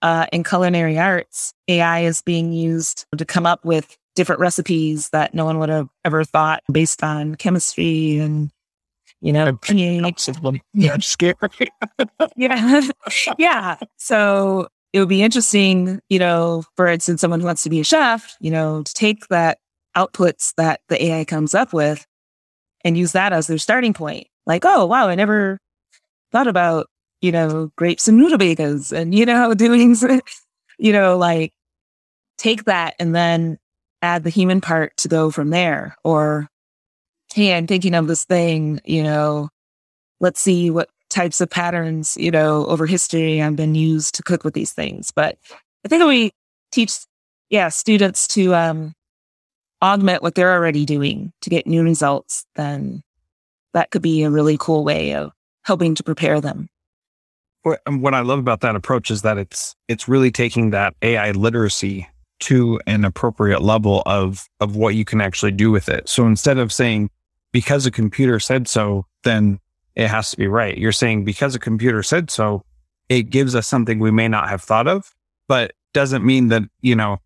[0.05, 5.33] uh, in culinary arts, AI is being used to come up with different recipes that
[5.33, 8.51] no one would have ever thought based on chemistry and
[9.21, 10.29] you know, pH.
[10.75, 11.35] Yeah, scary.
[12.35, 12.81] yeah.
[13.39, 13.77] yeah.
[13.97, 17.83] So it would be interesting, you know, for instance, someone who wants to be a
[17.83, 19.57] chef, you know, to take that
[19.97, 22.05] outputs that the AI comes up with
[22.83, 24.27] and use that as their starting point.
[24.45, 25.57] Like, oh, wow, I never
[26.31, 26.85] thought about,
[27.25, 29.95] you know, grapes and rutabagas and, you know, doing,
[30.77, 31.53] you know, like
[32.37, 33.57] take that and then
[34.03, 35.95] add the human part to go from there.
[36.03, 36.47] Or,
[37.33, 39.49] hey, I'm thinking of this thing, you know,
[40.19, 44.43] let's see what types of patterns, you know, over history have been used to cook
[44.43, 45.11] with these things.
[45.11, 45.39] But
[45.83, 46.31] I think we
[46.71, 46.93] teach,
[47.49, 48.93] yeah, students to um,
[49.81, 53.01] augment what they're already doing to get new results, then
[53.73, 55.31] that could be a really cool way of
[55.63, 56.69] helping to prepare them.
[57.87, 62.07] What I love about that approach is that it's it's really taking that AI literacy
[62.41, 66.07] to an appropriate level of of what you can actually do with it.
[66.07, 67.09] So instead of saying
[67.51, 69.59] because a computer said so, then
[69.95, 70.77] it has to be right.
[70.77, 72.63] You're saying because a computer said so,
[73.09, 75.15] it gives us something we may not have thought of,
[75.47, 77.17] but doesn't mean that, you know,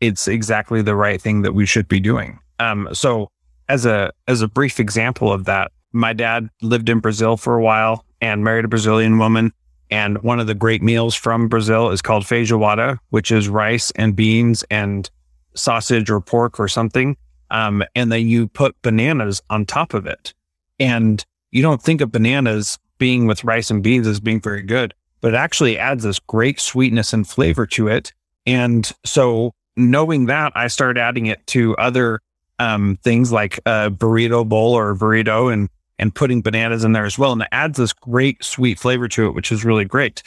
[0.00, 2.38] it's exactly the right thing that we should be doing.
[2.58, 3.30] Um, so
[3.68, 7.62] as a, as a brief example of that, my dad lived in Brazil for a
[7.62, 9.52] while and married a Brazilian woman.
[9.90, 14.16] And one of the great meals from Brazil is called feijoada, which is rice and
[14.16, 15.08] beans and
[15.54, 17.16] sausage or pork or something.
[17.50, 20.34] Um, and then you put bananas on top of it.
[20.78, 24.94] And you don't think of bananas being with rice and beans as being very good,
[25.20, 28.12] but it actually adds this great sweetness and flavor to it.
[28.46, 32.20] And so knowing that, I started adding it to other
[32.58, 35.68] um, things like a burrito bowl or a burrito and
[35.98, 37.32] and putting bananas in there as well.
[37.32, 40.22] And it adds this great sweet flavor to it, which is really great.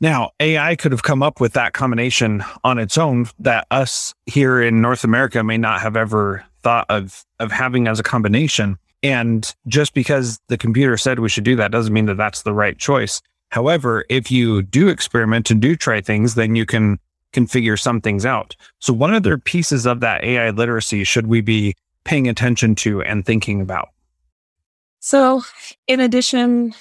[0.00, 4.60] Now, AI could have come up with that combination on its own that us here
[4.60, 8.78] in North America may not have ever thought of of having as a combination.
[9.04, 12.52] And just because the computer said we should do that doesn't mean that that's the
[12.52, 13.20] right choice.
[13.50, 16.98] However, if you do experiment and do try things, then you can
[17.32, 18.56] can figure some things out.
[18.80, 23.24] So what other pieces of that AI literacy should we be paying attention to and
[23.24, 23.90] thinking about?
[25.04, 25.42] So
[25.88, 26.74] in addition,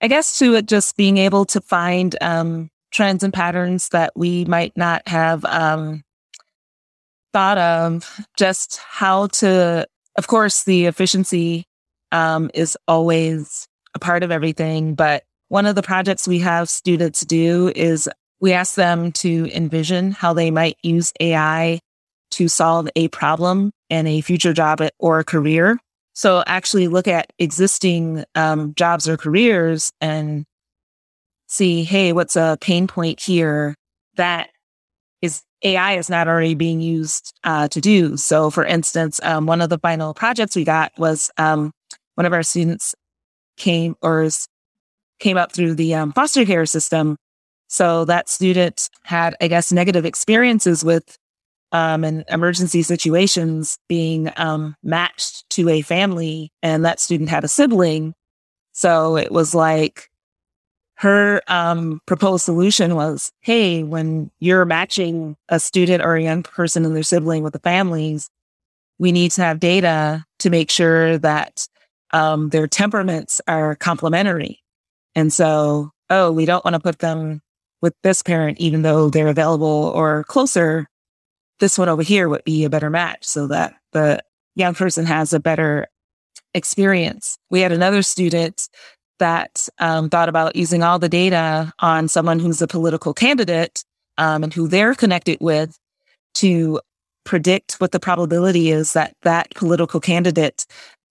[0.00, 4.44] I guess to it just being able to find um, trends and patterns that we
[4.44, 6.04] might not have um,
[7.32, 11.64] thought of, just how to, of course, the efficiency
[12.12, 14.94] um, is always a part of everything.
[14.94, 18.08] But one of the projects we have students do is
[18.40, 21.80] we ask them to envision how they might use AI
[22.30, 25.76] to solve a problem in a future job or a career.
[26.18, 30.44] So actually look at existing um, jobs or careers and
[31.46, 33.76] see, hey, what's a pain point here
[34.16, 34.50] that
[35.22, 38.16] is AI is not already being used uh, to do.
[38.16, 41.70] So, for instance, um, one of the final projects we got was um,
[42.16, 42.96] one of our students
[43.56, 44.28] came or
[45.20, 47.16] came up through the um, foster care system
[47.68, 51.16] so that student had, I guess, negative experiences with
[51.72, 57.48] um, in emergency situations being um, matched to a family, and that student had a
[57.48, 58.14] sibling.
[58.72, 60.08] So it was like
[60.96, 66.84] her um, proposed solution was, "Hey, when you're matching a student or a young person
[66.84, 68.30] and their sibling with the families,
[68.98, 71.68] we need to have data to make sure that
[72.12, 74.60] um, their temperaments are complementary."
[75.14, 77.40] And so, oh, we don't want to put them
[77.82, 80.88] with this parent, even though they're available or closer,
[81.60, 84.22] this one over here would be a better match so that the
[84.54, 85.86] young person has a better
[86.54, 87.38] experience.
[87.50, 88.68] We had another student
[89.18, 93.84] that um, thought about using all the data on someone who's a political candidate
[94.16, 95.76] um, and who they're connected with
[96.34, 96.80] to
[97.24, 100.66] predict what the probability is that that political candidate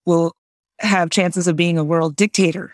[0.05, 0.31] will
[0.79, 2.73] have chances of being a world dictator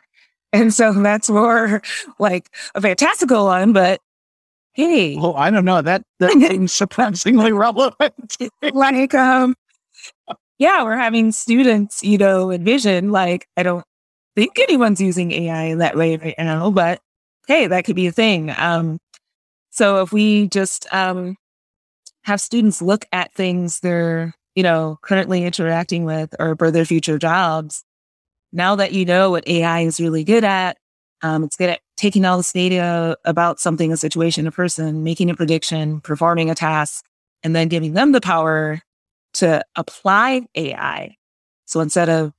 [0.54, 1.82] and so that's more
[2.20, 4.00] like a fantastical one, but
[4.74, 5.16] hey.
[5.18, 5.82] Well, I don't know.
[5.82, 8.38] That that seems surprisingly relevant.
[8.74, 9.56] like um
[10.60, 13.86] yeah, we're having students, you know, envision like I don't
[14.36, 17.00] think anyone's using AI in that way right now, but
[17.48, 18.54] hey, that could be a thing.
[18.58, 19.00] Um
[19.72, 21.36] so if we just um
[22.24, 27.20] have students look at things they're, you know, currently interacting with or for their future
[27.20, 27.84] jobs
[28.54, 30.78] now that you know what AI is really good at,
[31.24, 35.30] um, it's good at taking all this data about something, a situation, a person, making
[35.30, 37.06] a prediction, performing a task,
[37.44, 38.82] and then giving them the power
[39.34, 41.16] to apply AI.
[41.66, 42.34] So instead of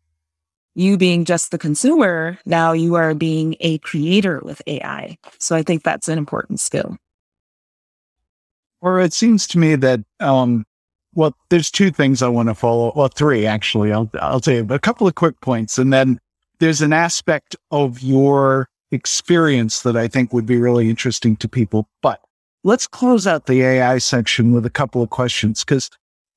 [0.74, 5.18] you being just the consumer, now you are being a creator with AI.
[5.38, 6.96] So I think that's an important skill.
[8.80, 10.64] Or it seems to me that um,
[11.14, 12.92] well, there's two things I want to follow.
[12.94, 13.92] Well, three actually.
[13.92, 16.18] I'll I'll tell you a couple of quick points, and then
[16.58, 21.88] there's an aspect of your experience that I think would be really interesting to people.
[22.02, 22.20] But
[22.62, 25.90] let's close out the AI section with a couple of questions because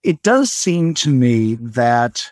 [0.04, 2.32] it does seem to me that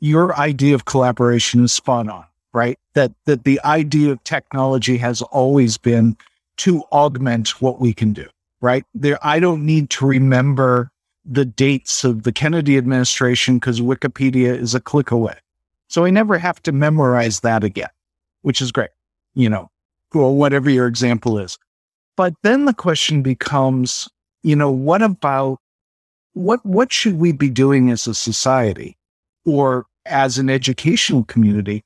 [0.00, 2.78] your idea of collaboration is spot on, right?
[2.94, 6.16] That that the idea of technology has always been
[6.58, 8.26] to augment what we can do,
[8.60, 8.84] right?
[8.94, 10.90] There, I don't need to remember
[11.24, 15.36] the dates of the Kennedy administration because Wikipedia is a click away.
[15.88, 17.88] So I never have to memorize that again,
[18.42, 18.90] which is great,
[19.34, 19.70] you know,
[20.14, 21.58] or whatever your example is.
[22.16, 24.08] But then the question becomes,
[24.42, 25.58] you know, what about
[26.34, 28.96] what what should we be doing as a society
[29.44, 31.84] or as an educational community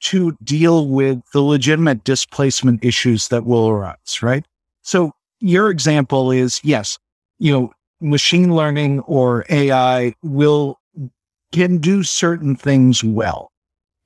[0.00, 4.44] to deal with the legitimate displacement issues that will arise, right?
[4.82, 6.98] So your example is yes,
[7.38, 10.78] you know, machine learning or AI will
[11.52, 13.50] can do certain things well.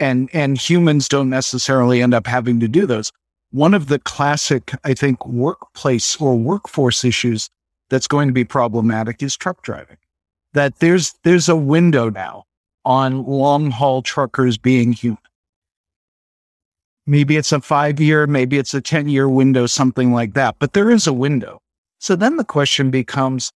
[0.03, 3.12] And and humans don't necessarily end up having to do those.
[3.53, 7.49] One of the classic, I think, workplace or workforce issues
[7.88, 9.99] that's going to be problematic is truck driving.
[10.55, 12.47] That there's there's a window now
[12.85, 15.18] on long haul truckers being human.
[17.07, 20.72] Maybe it's a five year, maybe it's a 10 year window, something like that, but
[20.72, 21.61] there is a window.
[22.01, 23.53] So then the question becomes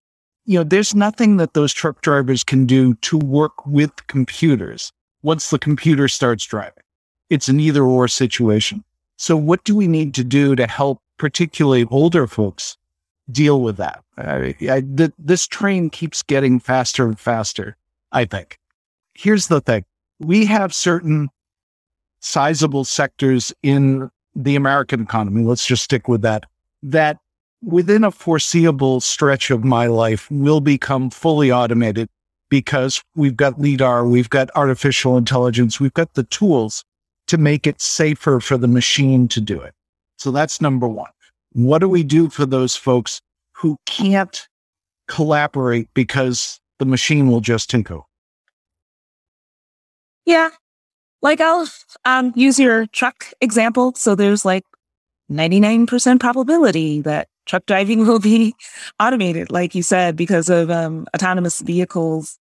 [0.44, 4.92] you know, there's nothing that those truck drivers can do to work with computers
[5.24, 6.84] once the computer starts driving.
[7.30, 8.84] It's an either or situation.
[9.16, 12.76] So what do we need to do to help particularly older folks
[13.32, 14.04] deal with that?
[14.18, 17.76] I, I, th- this train keeps getting faster and faster,
[18.12, 18.58] I think.
[19.14, 19.84] Here's the thing.
[20.20, 21.30] We have certain
[22.20, 26.44] sizable sectors in the American economy, let's just stick with that,
[26.82, 27.18] that
[27.62, 32.08] within a foreseeable stretch of my life will become fully automated
[32.48, 36.84] because we've got LIDAR, we've got artificial intelligence, we've got the tools
[37.26, 39.74] to make it safer for the machine to do it.
[40.18, 41.10] So that's number one.
[41.52, 43.20] What do we do for those folks
[43.52, 44.46] who can't
[45.08, 48.00] collaborate because the machine will just tinker?
[50.26, 50.50] Yeah.
[51.22, 51.68] Like I'll
[52.04, 53.94] um, use your truck example.
[53.96, 54.64] So there's like
[55.30, 58.54] 99% probability that truck driving will be
[59.00, 62.38] automated, like you said, because of um, autonomous vehicles.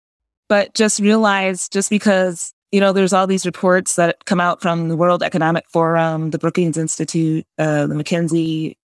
[0.50, 4.90] But just realize just because, you know, there's all these reports that come out from
[4.90, 8.76] the World Economic Forum, the Brookings Institute, uh, the McKinsey,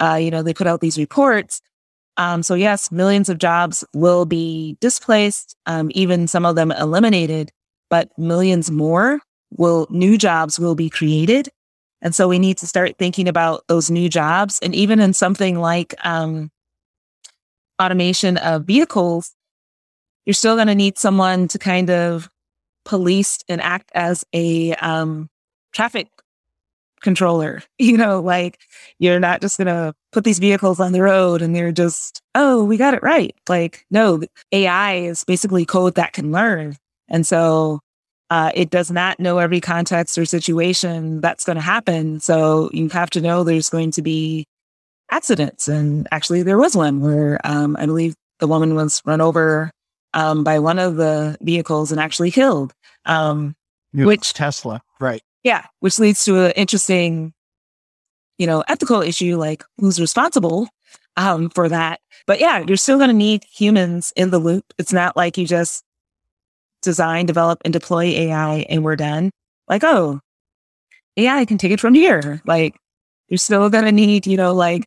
[0.00, 1.60] uh, you know, they put out these reports.
[2.16, 7.52] Um, so yes, millions of jobs will be displaced, um, even some of them eliminated,
[7.88, 9.20] but millions more
[9.56, 11.48] will, new jobs will be created.
[12.02, 14.58] And so we need to start thinking about those new jobs.
[14.62, 16.50] And even in something like um,
[17.80, 19.34] automation of vehicles,
[20.24, 22.30] you're still going to need someone to kind of
[22.84, 25.28] police and act as a um,
[25.72, 26.08] traffic
[27.00, 27.62] controller.
[27.78, 28.60] You know, like
[28.98, 32.62] you're not just going to put these vehicles on the road and they're just, oh,
[32.62, 33.34] we got it right.
[33.48, 34.20] Like, no,
[34.52, 36.76] AI is basically code that can learn.
[37.08, 37.80] And so
[38.30, 42.20] uh, it does not know every context or situation that's going to happen.
[42.20, 44.46] So you have to know there's going to be
[45.10, 45.66] accidents.
[45.66, 49.72] And actually, there was one where um, I believe the woman was run over
[50.14, 52.72] um, by one of the vehicles and actually killed.
[53.04, 53.56] Um,
[53.92, 55.22] which Tesla, right?
[55.42, 57.32] Yeah, which leads to an interesting,
[58.38, 60.68] you know, ethical issue like who's responsible
[61.16, 62.00] um, for that.
[62.26, 64.64] But yeah, you're still going to need humans in the loop.
[64.78, 65.82] It's not like you just
[66.82, 69.30] design, develop, and deploy AI and we're done.
[69.68, 70.20] Like, oh,
[71.16, 72.40] AI can take it from here.
[72.46, 72.76] Like,
[73.28, 74.84] you're still going to need, you know, like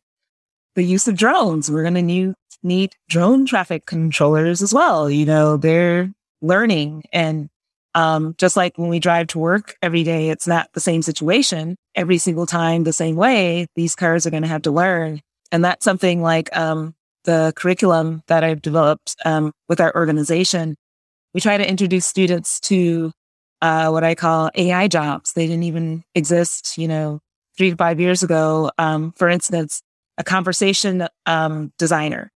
[0.74, 1.70] the use of drones.
[1.70, 5.10] We're going to need, need drone traffic controllers as well.
[5.10, 7.04] You know, they're learning.
[7.12, 7.48] And
[7.94, 11.76] um, just like when we drive to work every day, it's not the same situation
[11.94, 13.66] every single time the same way.
[13.76, 15.20] These cars are going to have to learn.
[15.52, 20.76] And that's something like um, the curriculum that I've developed um, with our organization
[21.34, 23.12] we try to introduce students to
[23.60, 25.32] uh, what I call AI jobs.
[25.32, 27.20] They didn't even exist, you know,
[27.56, 28.70] three to five years ago.
[28.78, 29.82] Um, for instance,
[30.16, 32.30] a conversation um, designer.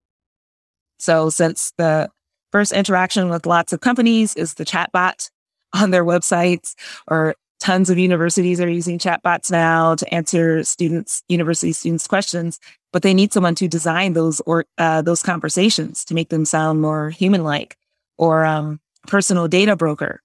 [0.98, 2.08] So since the
[2.52, 5.30] first interaction with lots of companies is the chatbot
[5.74, 6.74] on their websites,
[7.08, 12.60] or tons of universities are using chatbots now to answer students, university students' questions,
[12.92, 16.80] but they need someone to design those or uh, those conversations to make them sound
[16.80, 17.76] more human-like.
[18.18, 20.20] Or um, personal data broker.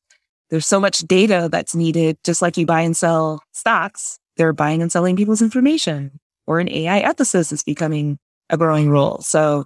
[0.50, 4.82] There's so much data that's needed, just like you buy and sell stocks, they're buying
[4.82, 6.20] and selling people's information.
[6.48, 8.18] Or an AI ethicist is becoming
[8.50, 9.20] a growing role.
[9.20, 9.66] So,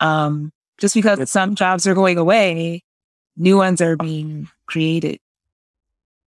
[0.00, 2.82] um, just because some jobs are going away,
[3.36, 5.18] new ones are being created.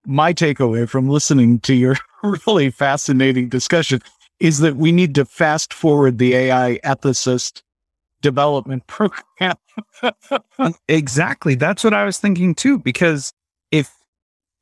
[0.07, 1.97] My takeaway from listening to your
[2.47, 4.01] really fascinating discussion
[4.39, 7.62] is that we need to fast forward the AI ethicist
[8.23, 9.57] development program.
[10.89, 11.55] exactly.
[11.55, 12.79] That's what I was thinking too.
[12.79, 13.33] Because
[13.71, 13.93] if,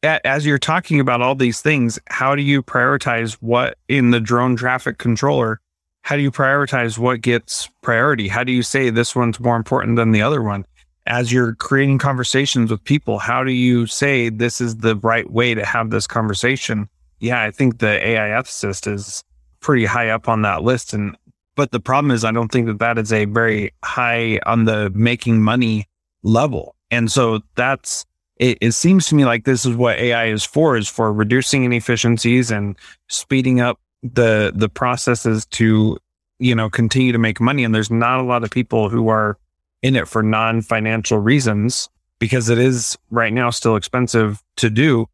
[0.02, 4.56] as you're talking about all these things, how do you prioritize what in the drone
[4.56, 5.60] traffic controller?
[6.02, 8.28] How do you prioritize what gets priority?
[8.28, 10.64] How do you say this one's more important than the other one?
[11.06, 15.54] As you're creating conversations with people, how do you say this is the right way
[15.54, 16.88] to have this conversation?
[17.20, 19.24] Yeah, I think the AI ethicist is
[19.60, 20.92] pretty high up on that list.
[20.92, 21.16] And
[21.58, 24.90] but the problem is, I don't think that that is a very high on the
[24.94, 25.88] making money
[26.22, 26.76] level.
[26.92, 28.06] And so that's,
[28.36, 31.64] it, it seems to me like this is what AI is for, is for reducing
[31.64, 32.76] inefficiencies and
[33.08, 35.98] speeding up the, the processes to,
[36.38, 37.64] you know, continue to make money.
[37.64, 39.36] And there's not a lot of people who are
[39.82, 41.88] in it for non-financial reasons
[42.20, 45.06] because it is right now still expensive to do.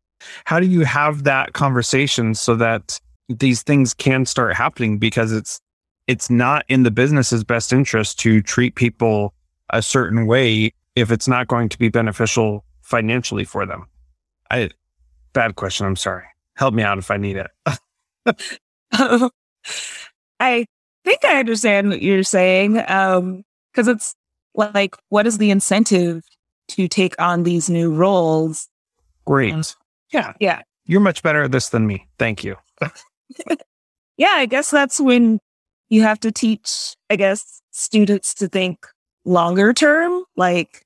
[0.45, 5.59] How do you have that conversation so that these things can start happening because it's
[6.07, 9.35] it's not in the business's best interest to treat people
[9.71, 13.87] a certain way if it's not going to be beneficial financially for them.
[14.51, 14.71] I
[15.33, 15.87] bad question.
[15.87, 16.25] I'm sorry.
[16.57, 17.51] Help me out if I need it.
[20.41, 20.67] I
[21.05, 22.83] think I understand what you're saying.
[22.89, 23.45] Um,
[23.75, 24.15] cause it's
[24.55, 26.23] like, what is the incentive
[26.69, 28.69] to take on these new roles?
[29.25, 29.55] Great.
[29.55, 29.63] Um,
[30.13, 30.35] yeah.
[30.39, 30.63] Yeah.
[30.87, 32.07] You're much better at this than me.
[32.19, 32.57] Thank you.
[34.17, 34.29] yeah.
[34.29, 35.41] I guess that's when
[35.95, 38.85] you have to teach, I guess, students to think
[39.25, 40.25] longer term.
[40.37, 40.85] Like,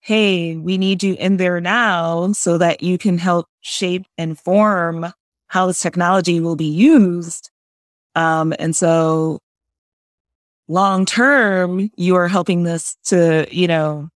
[0.00, 5.12] hey, we need you in there now so that you can help shape and form
[5.48, 7.50] how this technology will be used.
[8.14, 9.40] Um, and so
[10.68, 14.08] long term, you are helping this to, you know,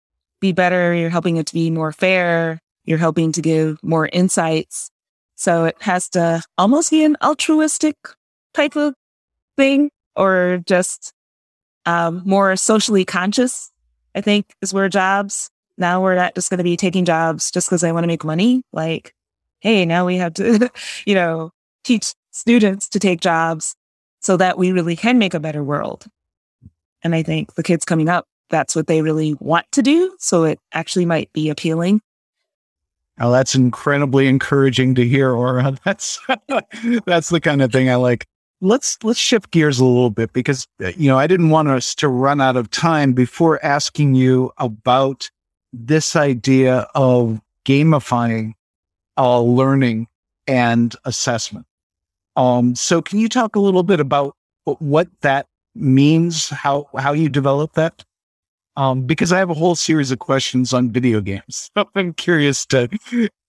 [0.40, 0.94] be better.
[0.94, 2.60] You're helping it to be more fair.
[2.84, 4.88] You're helping to give more insights.
[5.34, 7.96] So it has to almost be an altruistic
[8.54, 8.94] type of
[9.56, 11.12] thing or just
[11.84, 13.70] um, more socially conscious,
[14.14, 17.68] I think is where jobs now we're not just going to be taking jobs just
[17.68, 18.62] because I want to make money.
[18.72, 19.14] Like,
[19.60, 20.70] hey, now we have to,
[21.06, 21.50] you know,
[21.84, 23.74] teach students to take jobs
[24.20, 26.06] so that we really can make a better world.
[27.02, 30.16] And I think the kids coming up, that's what they really want to do.
[30.18, 32.00] So it actually might be appealing.
[33.18, 35.78] Oh, that's incredibly encouraging to hear, Ora.
[35.84, 36.20] That's
[37.06, 38.26] that's the kind of thing I like.
[38.60, 41.94] Let's let's shift gears a little bit because uh, you know I didn't want us
[41.96, 45.30] to run out of time before asking you about
[45.72, 48.54] this idea of gamifying
[49.18, 50.06] uh, learning
[50.46, 51.66] and assessment.
[52.36, 54.34] Um, so can you talk a little bit about
[54.64, 58.04] what that means, how, how you develop that?
[58.76, 61.70] Um, because I have a whole series of questions on video games.
[61.94, 62.88] I'm curious to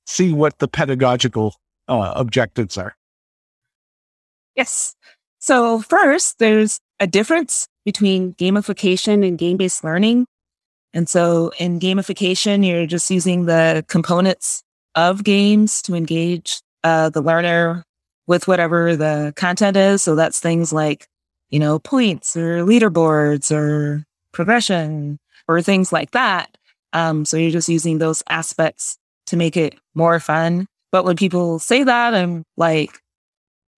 [0.06, 1.56] see what the pedagogical
[1.90, 2.96] uh, objectives are.
[4.58, 4.96] Yes.
[5.40, 10.26] So first, there's a difference between gamification and game-based learning.
[10.94, 14.64] And so in gamification, you're just using the components
[14.96, 17.84] of games to engage uh, the learner
[18.26, 20.02] with whatever the content is.
[20.02, 21.08] So that's things like,
[21.50, 24.04] you know, points or leaderboards or
[24.34, 26.58] progression or things like that.
[26.94, 28.98] Um, so you're just using those aspects
[29.28, 30.66] to make it more fun.
[30.92, 33.00] But when people say that, I'm like,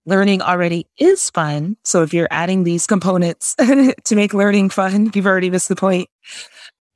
[0.06, 1.76] learning already is fun.
[1.84, 6.08] So if you're adding these components to make learning fun, you've already missed the point.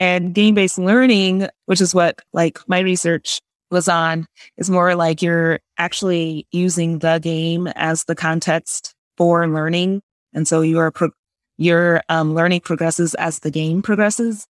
[0.00, 3.40] And game based learning, which is what like my research
[3.70, 4.26] was on,
[4.56, 10.02] is more like you're actually using the game as the context for learning.
[10.32, 11.10] And so you are, pro-
[11.56, 14.46] your um, learning progresses as the game progresses.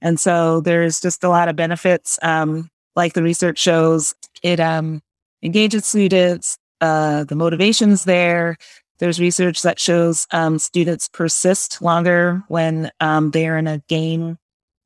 [0.00, 2.18] And so there's just a lot of benefits.
[2.22, 5.02] Um, like the research shows, it um,
[5.42, 8.56] engages students, uh, the motivation's there.
[8.98, 14.38] There's research that shows um, students persist longer when um, they're in a game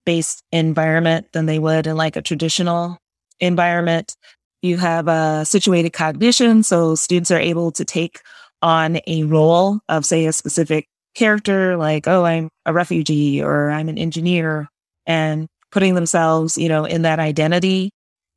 [0.04, 2.98] based environment than they would in like a traditional
[3.38, 4.16] environment.
[4.62, 6.62] You have a situated cognition.
[6.62, 8.20] So students are able to take
[8.62, 13.88] on a role of, say, a specific character, like, oh, I'm a refugee or I'm
[13.88, 14.68] an engineer,
[15.06, 17.90] and putting themselves, you know, in that identity,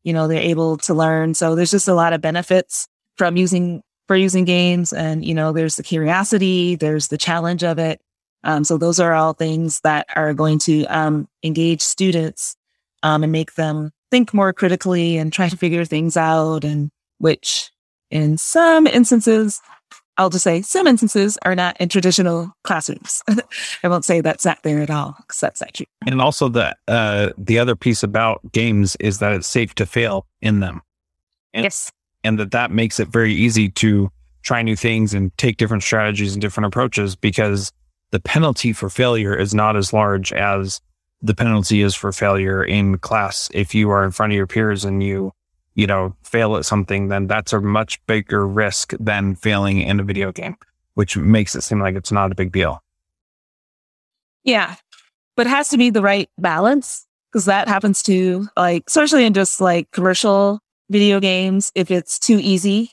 [0.03, 1.33] you know, they're able to learn.
[1.33, 2.87] So there's just a lot of benefits
[3.18, 4.93] from using for using games.
[4.93, 8.01] And, you know, there's the curiosity, there's the challenge of it.
[8.43, 12.55] Um, so those are all things that are going to um, engage students
[13.01, 16.66] um, and make them think more critically and try to figure things out.
[16.66, 17.72] And which,
[18.11, 19.61] in some instances,
[20.18, 23.24] I'll just say some instances are not in traditional classrooms.
[23.84, 25.86] I won't say that's not there at all because that's not true.
[26.05, 30.28] And also the uh, the other piece about games is that it's safe to fail
[30.41, 30.82] in them.
[31.53, 31.91] And, yes,
[32.24, 34.09] and that that makes it very easy to
[34.43, 37.71] try new things and take different strategies and different approaches because
[38.11, 40.82] the penalty for failure is not as large as
[41.21, 43.49] the penalty is for failure in class.
[43.53, 45.32] If you are in front of your peers and you,
[45.74, 50.03] you know, fail at something, then that's a much bigger risk than failing in a
[50.03, 50.57] video game,
[50.95, 52.84] which makes it seem like it's not a big deal.
[54.43, 54.76] Yeah.
[55.36, 59.34] But it has to be the right balance because that happens to like, especially in
[59.34, 60.59] just like commercial
[60.89, 61.71] video games.
[61.75, 62.91] If it's too easy,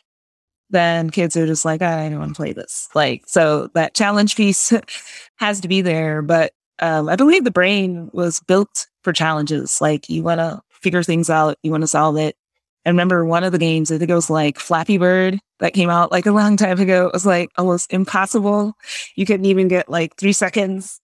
[0.71, 2.89] then kids are just like, I don't want to play this.
[2.95, 4.73] Like, so that challenge piece
[5.37, 6.23] has to be there.
[6.23, 9.81] But um, I believe the brain was built for challenges.
[9.81, 12.37] Like, you want to figure things out, you want to solve it.
[12.85, 15.91] And remember one of the games, I think it was like Flappy Bird that came
[15.91, 17.09] out like a long time ago.
[17.09, 18.73] It was like almost impossible.
[19.17, 20.99] You couldn't even get like three seconds.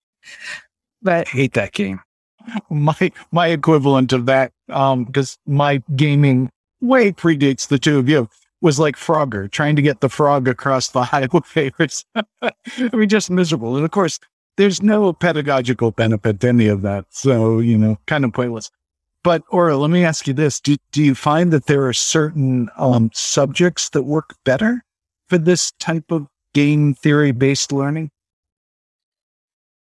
[1.02, 2.00] But I hate that game.
[2.70, 6.48] My my equivalent of that, um, because my gaming
[6.86, 8.28] way predates the two of you
[8.60, 11.70] was like Frogger, trying to get the frog across the highway.
[12.42, 12.52] I
[12.92, 13.76] mean, just miserable.
[13.76, 14.18] And of course,
[14.56, 17.06] there's no pedagogical benefit to any of that.
[17.10, 18.70] So, you know, kind of pointless.
[19.22, 20.60] But, Ora, let me ask you this.
[20.60, 24.84] Do, do you find that there are certain um, subjects that work better
[25.28, 28.10] for this type of game theory based learning?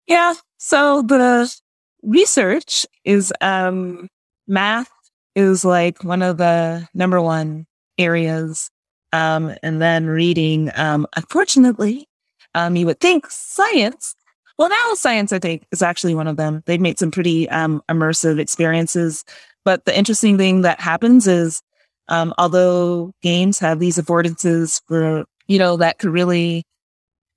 [0.08, 0.34] Yeah.
[0.58, 1.54] So the
[2.02, 4.10] research is um,
[4.48, 4.90] math
[5.38, 7.66] is like one of the number one
[7.98, 8.70] areas.
[9.14, 12.10] Um, and then reading, um, unfortunately,
[12.56, 14.16] um, you would think science
[14.58, 16.64] Well, now science, I think, is actually one of them.
[16.66, 19.24] They've made some pretty um, immersive experiences.
[19.64, 21.62] But the interesting thing that happens is,
[22.10, 26.64] um, although games have these affordances for, you know, that could really,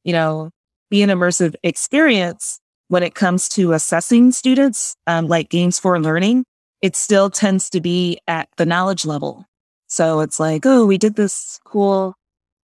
[0.05, 0.51] you know,
[0.91, 6.45] be an immersive experience when it comes to assessing students, um, like games for learning,
[6.83, 9.47] it still tends to be at the knowledge level.
[9.87, 12.15] So it's like, oh, we did this cool,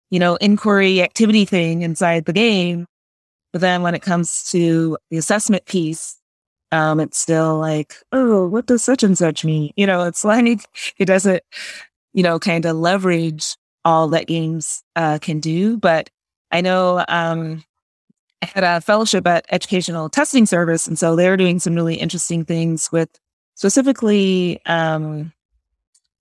[0.09, 2.85] you know, inquiry activity thing inside the game.
[3.51, 6.19] But then when it comes to the assessment piece,
[6.71, 9.71] um, it's still like, oh, what does such and such mean?
[9.77, 10.59] You know, it's like
[10.97, 11.43] it doesn't,
[12.13, 15.77] you know, kind of leverage all that games uh, can do.
[15.77, 16.09] But
[16.51, 17.63] I know um,
[18.41, 22.45] I had a fellowship at Educational Testing Service, and so they're doing some really interesting
[22.45, 23.09] things with
[23.55, 25.33] specifically um,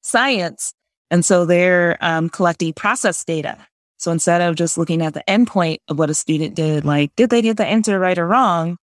[0.01, 0.75] science
[1.11, 3.57] and so they're um, collecting process data.
[3.99, 7.31] So instead of just looking at the endpoint of what a student did, like, did
[7.31, 8.79] they get the answer right or wrong?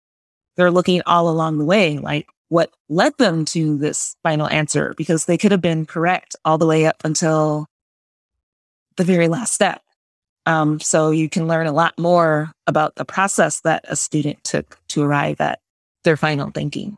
[0.56, 5.24] They're looking all along the way, like what led them to this final answer, because
[5.24, 7.66] they could have been correct all the way up until
[8.96, 9.80] the very last step.
[10.46, 14.78] Um, so you can learn a lot more about the process that a student took
[14.88, 15.60] to arrive at
[16.04, 16.96] their final thinking.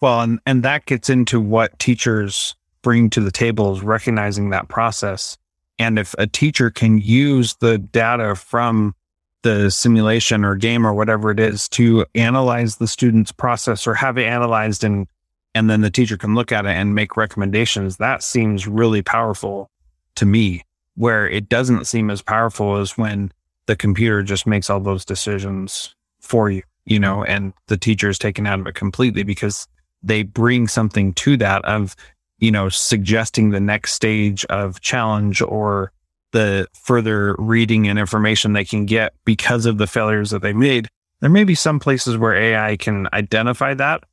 [0.00, 4.68] Well, and, and that gets into what teachers bring to the table is recognizing that
[4.68, 5.36] process.
[5.78, 8.94] And if a teacher can use the data from
[9.42, 14.18] the simulation or game or whatever it is to analyze the student's process or have
[14.18, 15.06] it analyzed and
[15.54, 19.68] and then the teacher can look at it and make recommendations, that seems really powerful
[20.14, 20.62] to me.
[20.94, 23.32] Where it doesn't seem as powerful as when
[23.66, 28.18] the computer just makes all those decisions for you, you know, and the teacher is
[28.18, 29.66] taken out of it completely because
[30.02, 31.96] they bring something to that of
[32.40, 35.92] you know, suggesting the next stage of challenge or
[36.32, 40.88] the further reading and information they can get because of the failures that they made.
[41.20, 44.04] There may be some places where AI can identify that,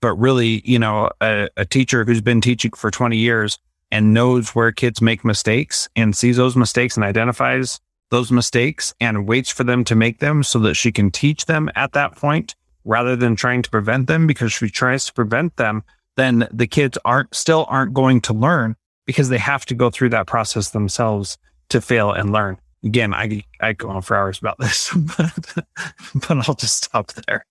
[0.00, 3.58] but really, you know, a, a teacher who's been teaching for 20 years
[3.90, 7.80] and knows where kids make mistakes and sees those mistakes and identifies
[8.10, 11.68] those mistakes and waits for them to make them so that she can teach them
[11.74, 12.54] at that point
[12.84, 15.82] rather than trying to prevent them because she tries to prevent them
[16.16, 18.76] then the kids aren't still aren't going to learn
[19.06, 21.36] because they have to go through that process themselves
[21.68, 22.58] to fail and learn.
[22.84, 25.66] Again, I I go on for hours about this, but,
[26.14, 27.46] but I'll just stop there.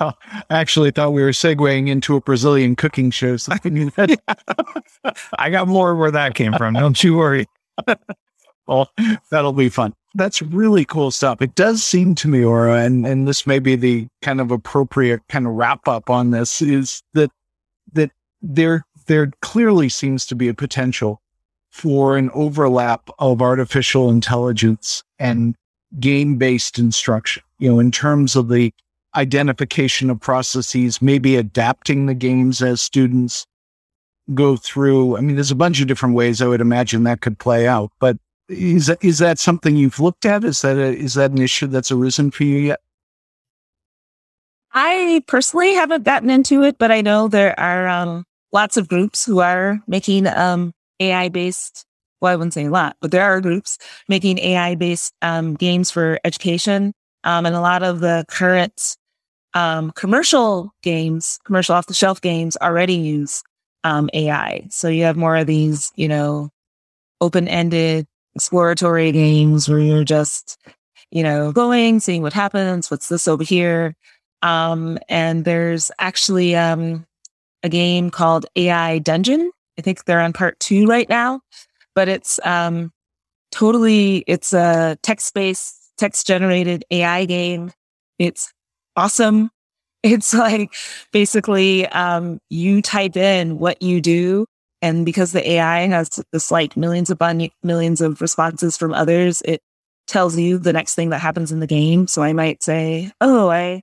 [0.00, 0.18] Well,
[0.50, 3.36] I actually thought we were segueing into a Brazilian cooking show.
[3.36, 4.16] So I,
[5.38, 6.74] I got more where that came from.
[6.74, 7.46] Don't you worry.
[8.66, 8.90] well,
[9.30, 9.94] that'll be fun.
[10.14, 11.42] That's really cool stuff.
[11.42, 15.20] It does seem to me, Ora, and, and this may be the kind of appropriate
[15.28, 17.30] kind of wrap up on this, is that
[17.92, 18.10] that
[18.40, 21.20] there there clearly seems to be a potential
[21.70, 25.56] for an overlap of artificial intelligence and
[25.98, 27.42] game based instruction.
[27.58, 28.72] You know, in terms of the
[29.16, 33.46] identification of processes, maybe adapting the games as students
[34.32, 35.16] go through.
[35.16, 37.90] I mean, there's a bunch of different ways I would imagine that could play out.
[38.00, 38.16] But
[38.48, 40.44] is that is that something you've looked at?
[40.44, 42.80] Is that a, is that an issue that's arisen for you yet?
[44.72, 49.24] I personally haven't gotten into it, but I know there are um, lots of groups
[49.24, 51.84] who are making um, AI based.
[52.20, 53.78] Well, I wouldn't say a lot, but there are groups
[54.08, 56.92] making AI based um, games for education.
[57.22, 58.96] Um, and a lot of the current
[59.54, 63.42] um, commercial games, commercial off the shelf games already use
[63.84, 64.66] um, AI.
[64.70, 66.50] So you have more of these, you know,
[67.20, 70.58] open ended exploratory games where you're just,
[71.10, 72.90] you know, going, seeing what happens.
[72.90, 73.94] What's this over here?
[74.42, 77.06] Um, and there's actually um,
[77.62, 79.50] a game called AI Dungeon.
[79.78, 81.40] I think they're on part two right now,
[81.94, 82.92] but it's um,
[83.50, 87.72] totally it's a text based, text generated AI game.
[88.18, 88.52] It's
[88.96, 89.50] awesome.
[90.06, 90.74] It's like
[91.14, 94.44] basically um, you type in what you do,
[94.84, 99.62] and because the AI has this like millions upon millions of responses from others, it
[100.06, 102.06] tells you the next thing that happens in the game.
[102.06, 103.82] So I might say, "Oh, I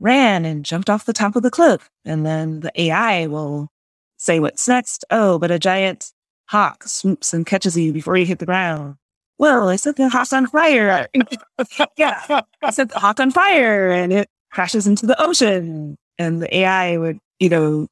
[0.00, 1.90] ran and jumped off the top of the cliff.
[2.04, 3.68] And then the AI will
[4.16, 5.04] say what's next.
[5.10, 6.12] Oh, but a giant
[6.48, 8.96] hawk swoops and catches you before you hit the ground.
[9.38, 11.08] Well, I set the hawk on fire.
[11.98, 15.96] yeah, I set the hawk on fire and it crashes into the ocean.
[16.18, 17.86] And the AI would, you know,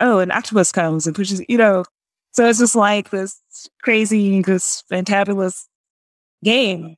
[0.00, 1.84] oh, an octopus comes and pushes, you know.
[2.32, 3.40] So it's just like this
[3.82, 5.64] crazy, this fantabulous
[6.44, 6.96] game.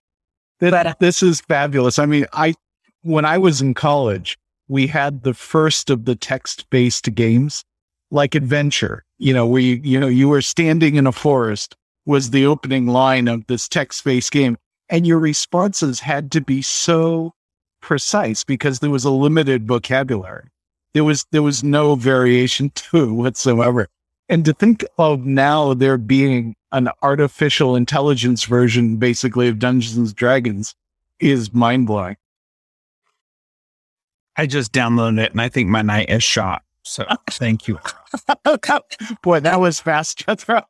[0.61, 1.99] This, but, uh, this is fabulous.
[1.99, 2.55] I mean, I
[3.03, 4.37] when I was in college,
[4.67, 7.65] we had the first of the text based games
[8.11, 11.77] like adventure, you know, where you, you know, you were standing in a forest
[12.07, 14.57] was the opening line of this text based game
[14.89, 17.35] and your responses had to be so
[17.81, 20.49] precise because there was a limited vocabulary.
[20.95, 23.89] There was there was no variation to it whatsoever.
[24.29, 30.15] And to think of now there being an artificial intelligence version basically of Dungeons and
[30.15, 30.75] Dragons
[31.19, 32.17] is mind blowing.
[34.37, 36.63] I just downloaded it and I think my night is shot.
[36.83, 37.79] So thank you.
[39.23, 40.65] Boy, that was fast, Jethro.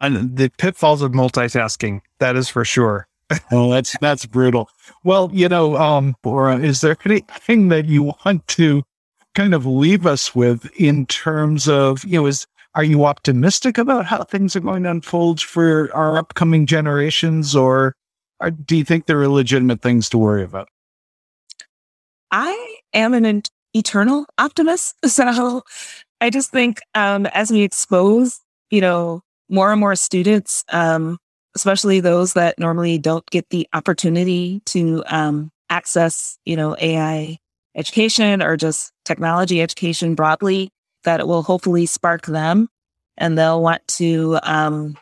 [0.00, 3.06] and the pitfalls of multitasking, that is for sure.
[3.52, 4.68] Oh, that's that's brutal.
[5.04, 8.82] Well, you know, um, Ora, is there anything that you want to
[9.34, 14.06] kind of leave us with in terms of, you know, is are you optimistic about
[14.06, 17.94] how things are going to unfold for our upcoming generations, or,
[18.38, 20.68] or do you think there are legitimate things to worry about?
[22.30, 23.42] I am an
[23.74, 24.96] eternal optimist.
[25.08, 25.62] So
[26.20, 31.18] I just think um, as we expose, you know, more and more students, um,
[31.56, 37.38] especially those that normally don't get the opportunity to um, access, you know, AI
[37.74, 40.70] education or just technology education broadly,
[41.04, 42.68] that it will hopefully spark them
[43.16, 44.96] and they'll want to um,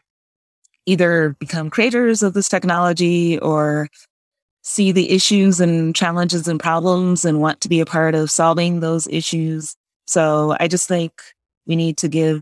[0.87, 3.89] either become creators of this technology or
[4.63, 8.81] see the issues and challenges and problems and want to be a part of solving
[8.81, 9.77] those issues.
[10.07, 11.13] So I just think
[11.67, 12.41] we need to give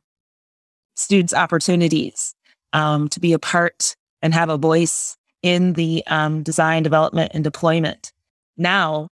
[0.94, 2.35] students opportunities
[2.76, 7.42] um, to be a part and have a voice in the um, design, development, and
[7.42, 8.12] deployment
[8.56, 9.08] now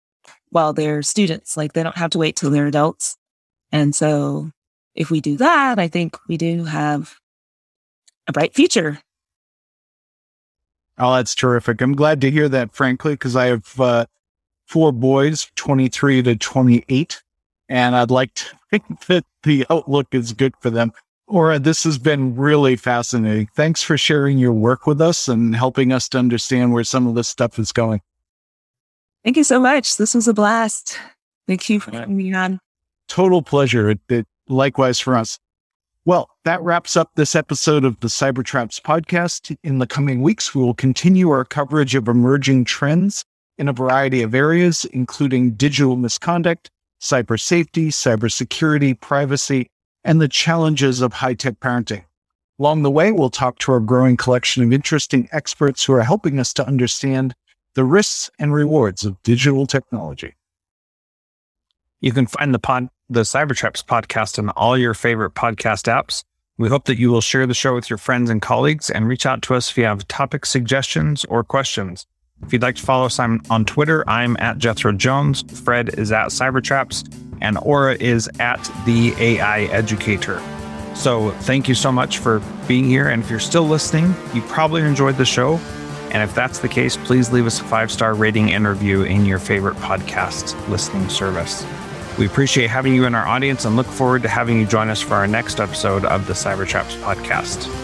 [0.51, 1.57] while they're students.
[1.57, 3.17] Like they don't have to wait till they're adults.
[3.73, 4.51] And so
[4.95, 7.17] if we do that, I think we do have
[8.29, 9.01] a bright future
[10.99, 11.81] Oh, that's terrific.
[11.81, 14.07] I'm glad to hear that, frankly, because I have uh,
[14.67, 17.23] four boys, 23 to 28,
[17.69, 20.93] and I'd like to think that the outlook is good for them.
[21.27, 23.49] Ora, this has been really fascinating.
[23.55, 27.15] Thanks for sharing your work with us and helping us to understand where some of
[27.15, 28.03] this stuff is going.
[29.25, 29.97] Thank you so much.
[29.97, 30.99] This was a blast.
[31.47, 32.61] Thank you for having me on.
[33.09, 33.91] Total pleasure.
[33.91, 35.39] It, it, likewise for us.
[36.05, 39.57] Well, that wraps up this episode of the Cybertraps podcast.
[39.65, 43.25] In the coming weeks, we will continue our coverage of emerging trends
[43.57, 46.71] in a variety of areas, including digital misconduct,
[47.01, 49.69] cyber safety, cybersecurity, privacy,
[50.05, 52.05] and the challenges of high tech parenting.
[52.59, 56.39] Along the way, we'll talk to our growing collection of interesting experts who are helping
[56.39, 57.35] us to understand
[57.75, 60.35] the risks and rewards of digital technology.
[62.01, 66.25] You can find the pod the Cybertraps podcast on all your favorite podcast apps.
[66.57, 69.27] We hope that you will share the show with your friends and colleagues and reach
[69.27, 72.07] out to us if you have topic suggestions or questions.
[72.43, 76.13] If you'd like to follow us on, on Twitter, I'm at Jethro Jones, Fred is
[76.13, 80.43] at Cybertraps, and Ora is at the AI Educator.
[80.95, 83.09] So thank you so much for being here.
[83.09, 85.57] And if you're still listening, you probably enjoyed the show.
[86.13, 89.25] And if that's the case, please leave us a five star rating and review in
[89.25, 91.67] your favorite podcast listening service.
[92.19, 95.01] We appreciate having you in our audience and look forward to having you join us
[95.01, 97.84] for our next episode of the Cybertraps podcast.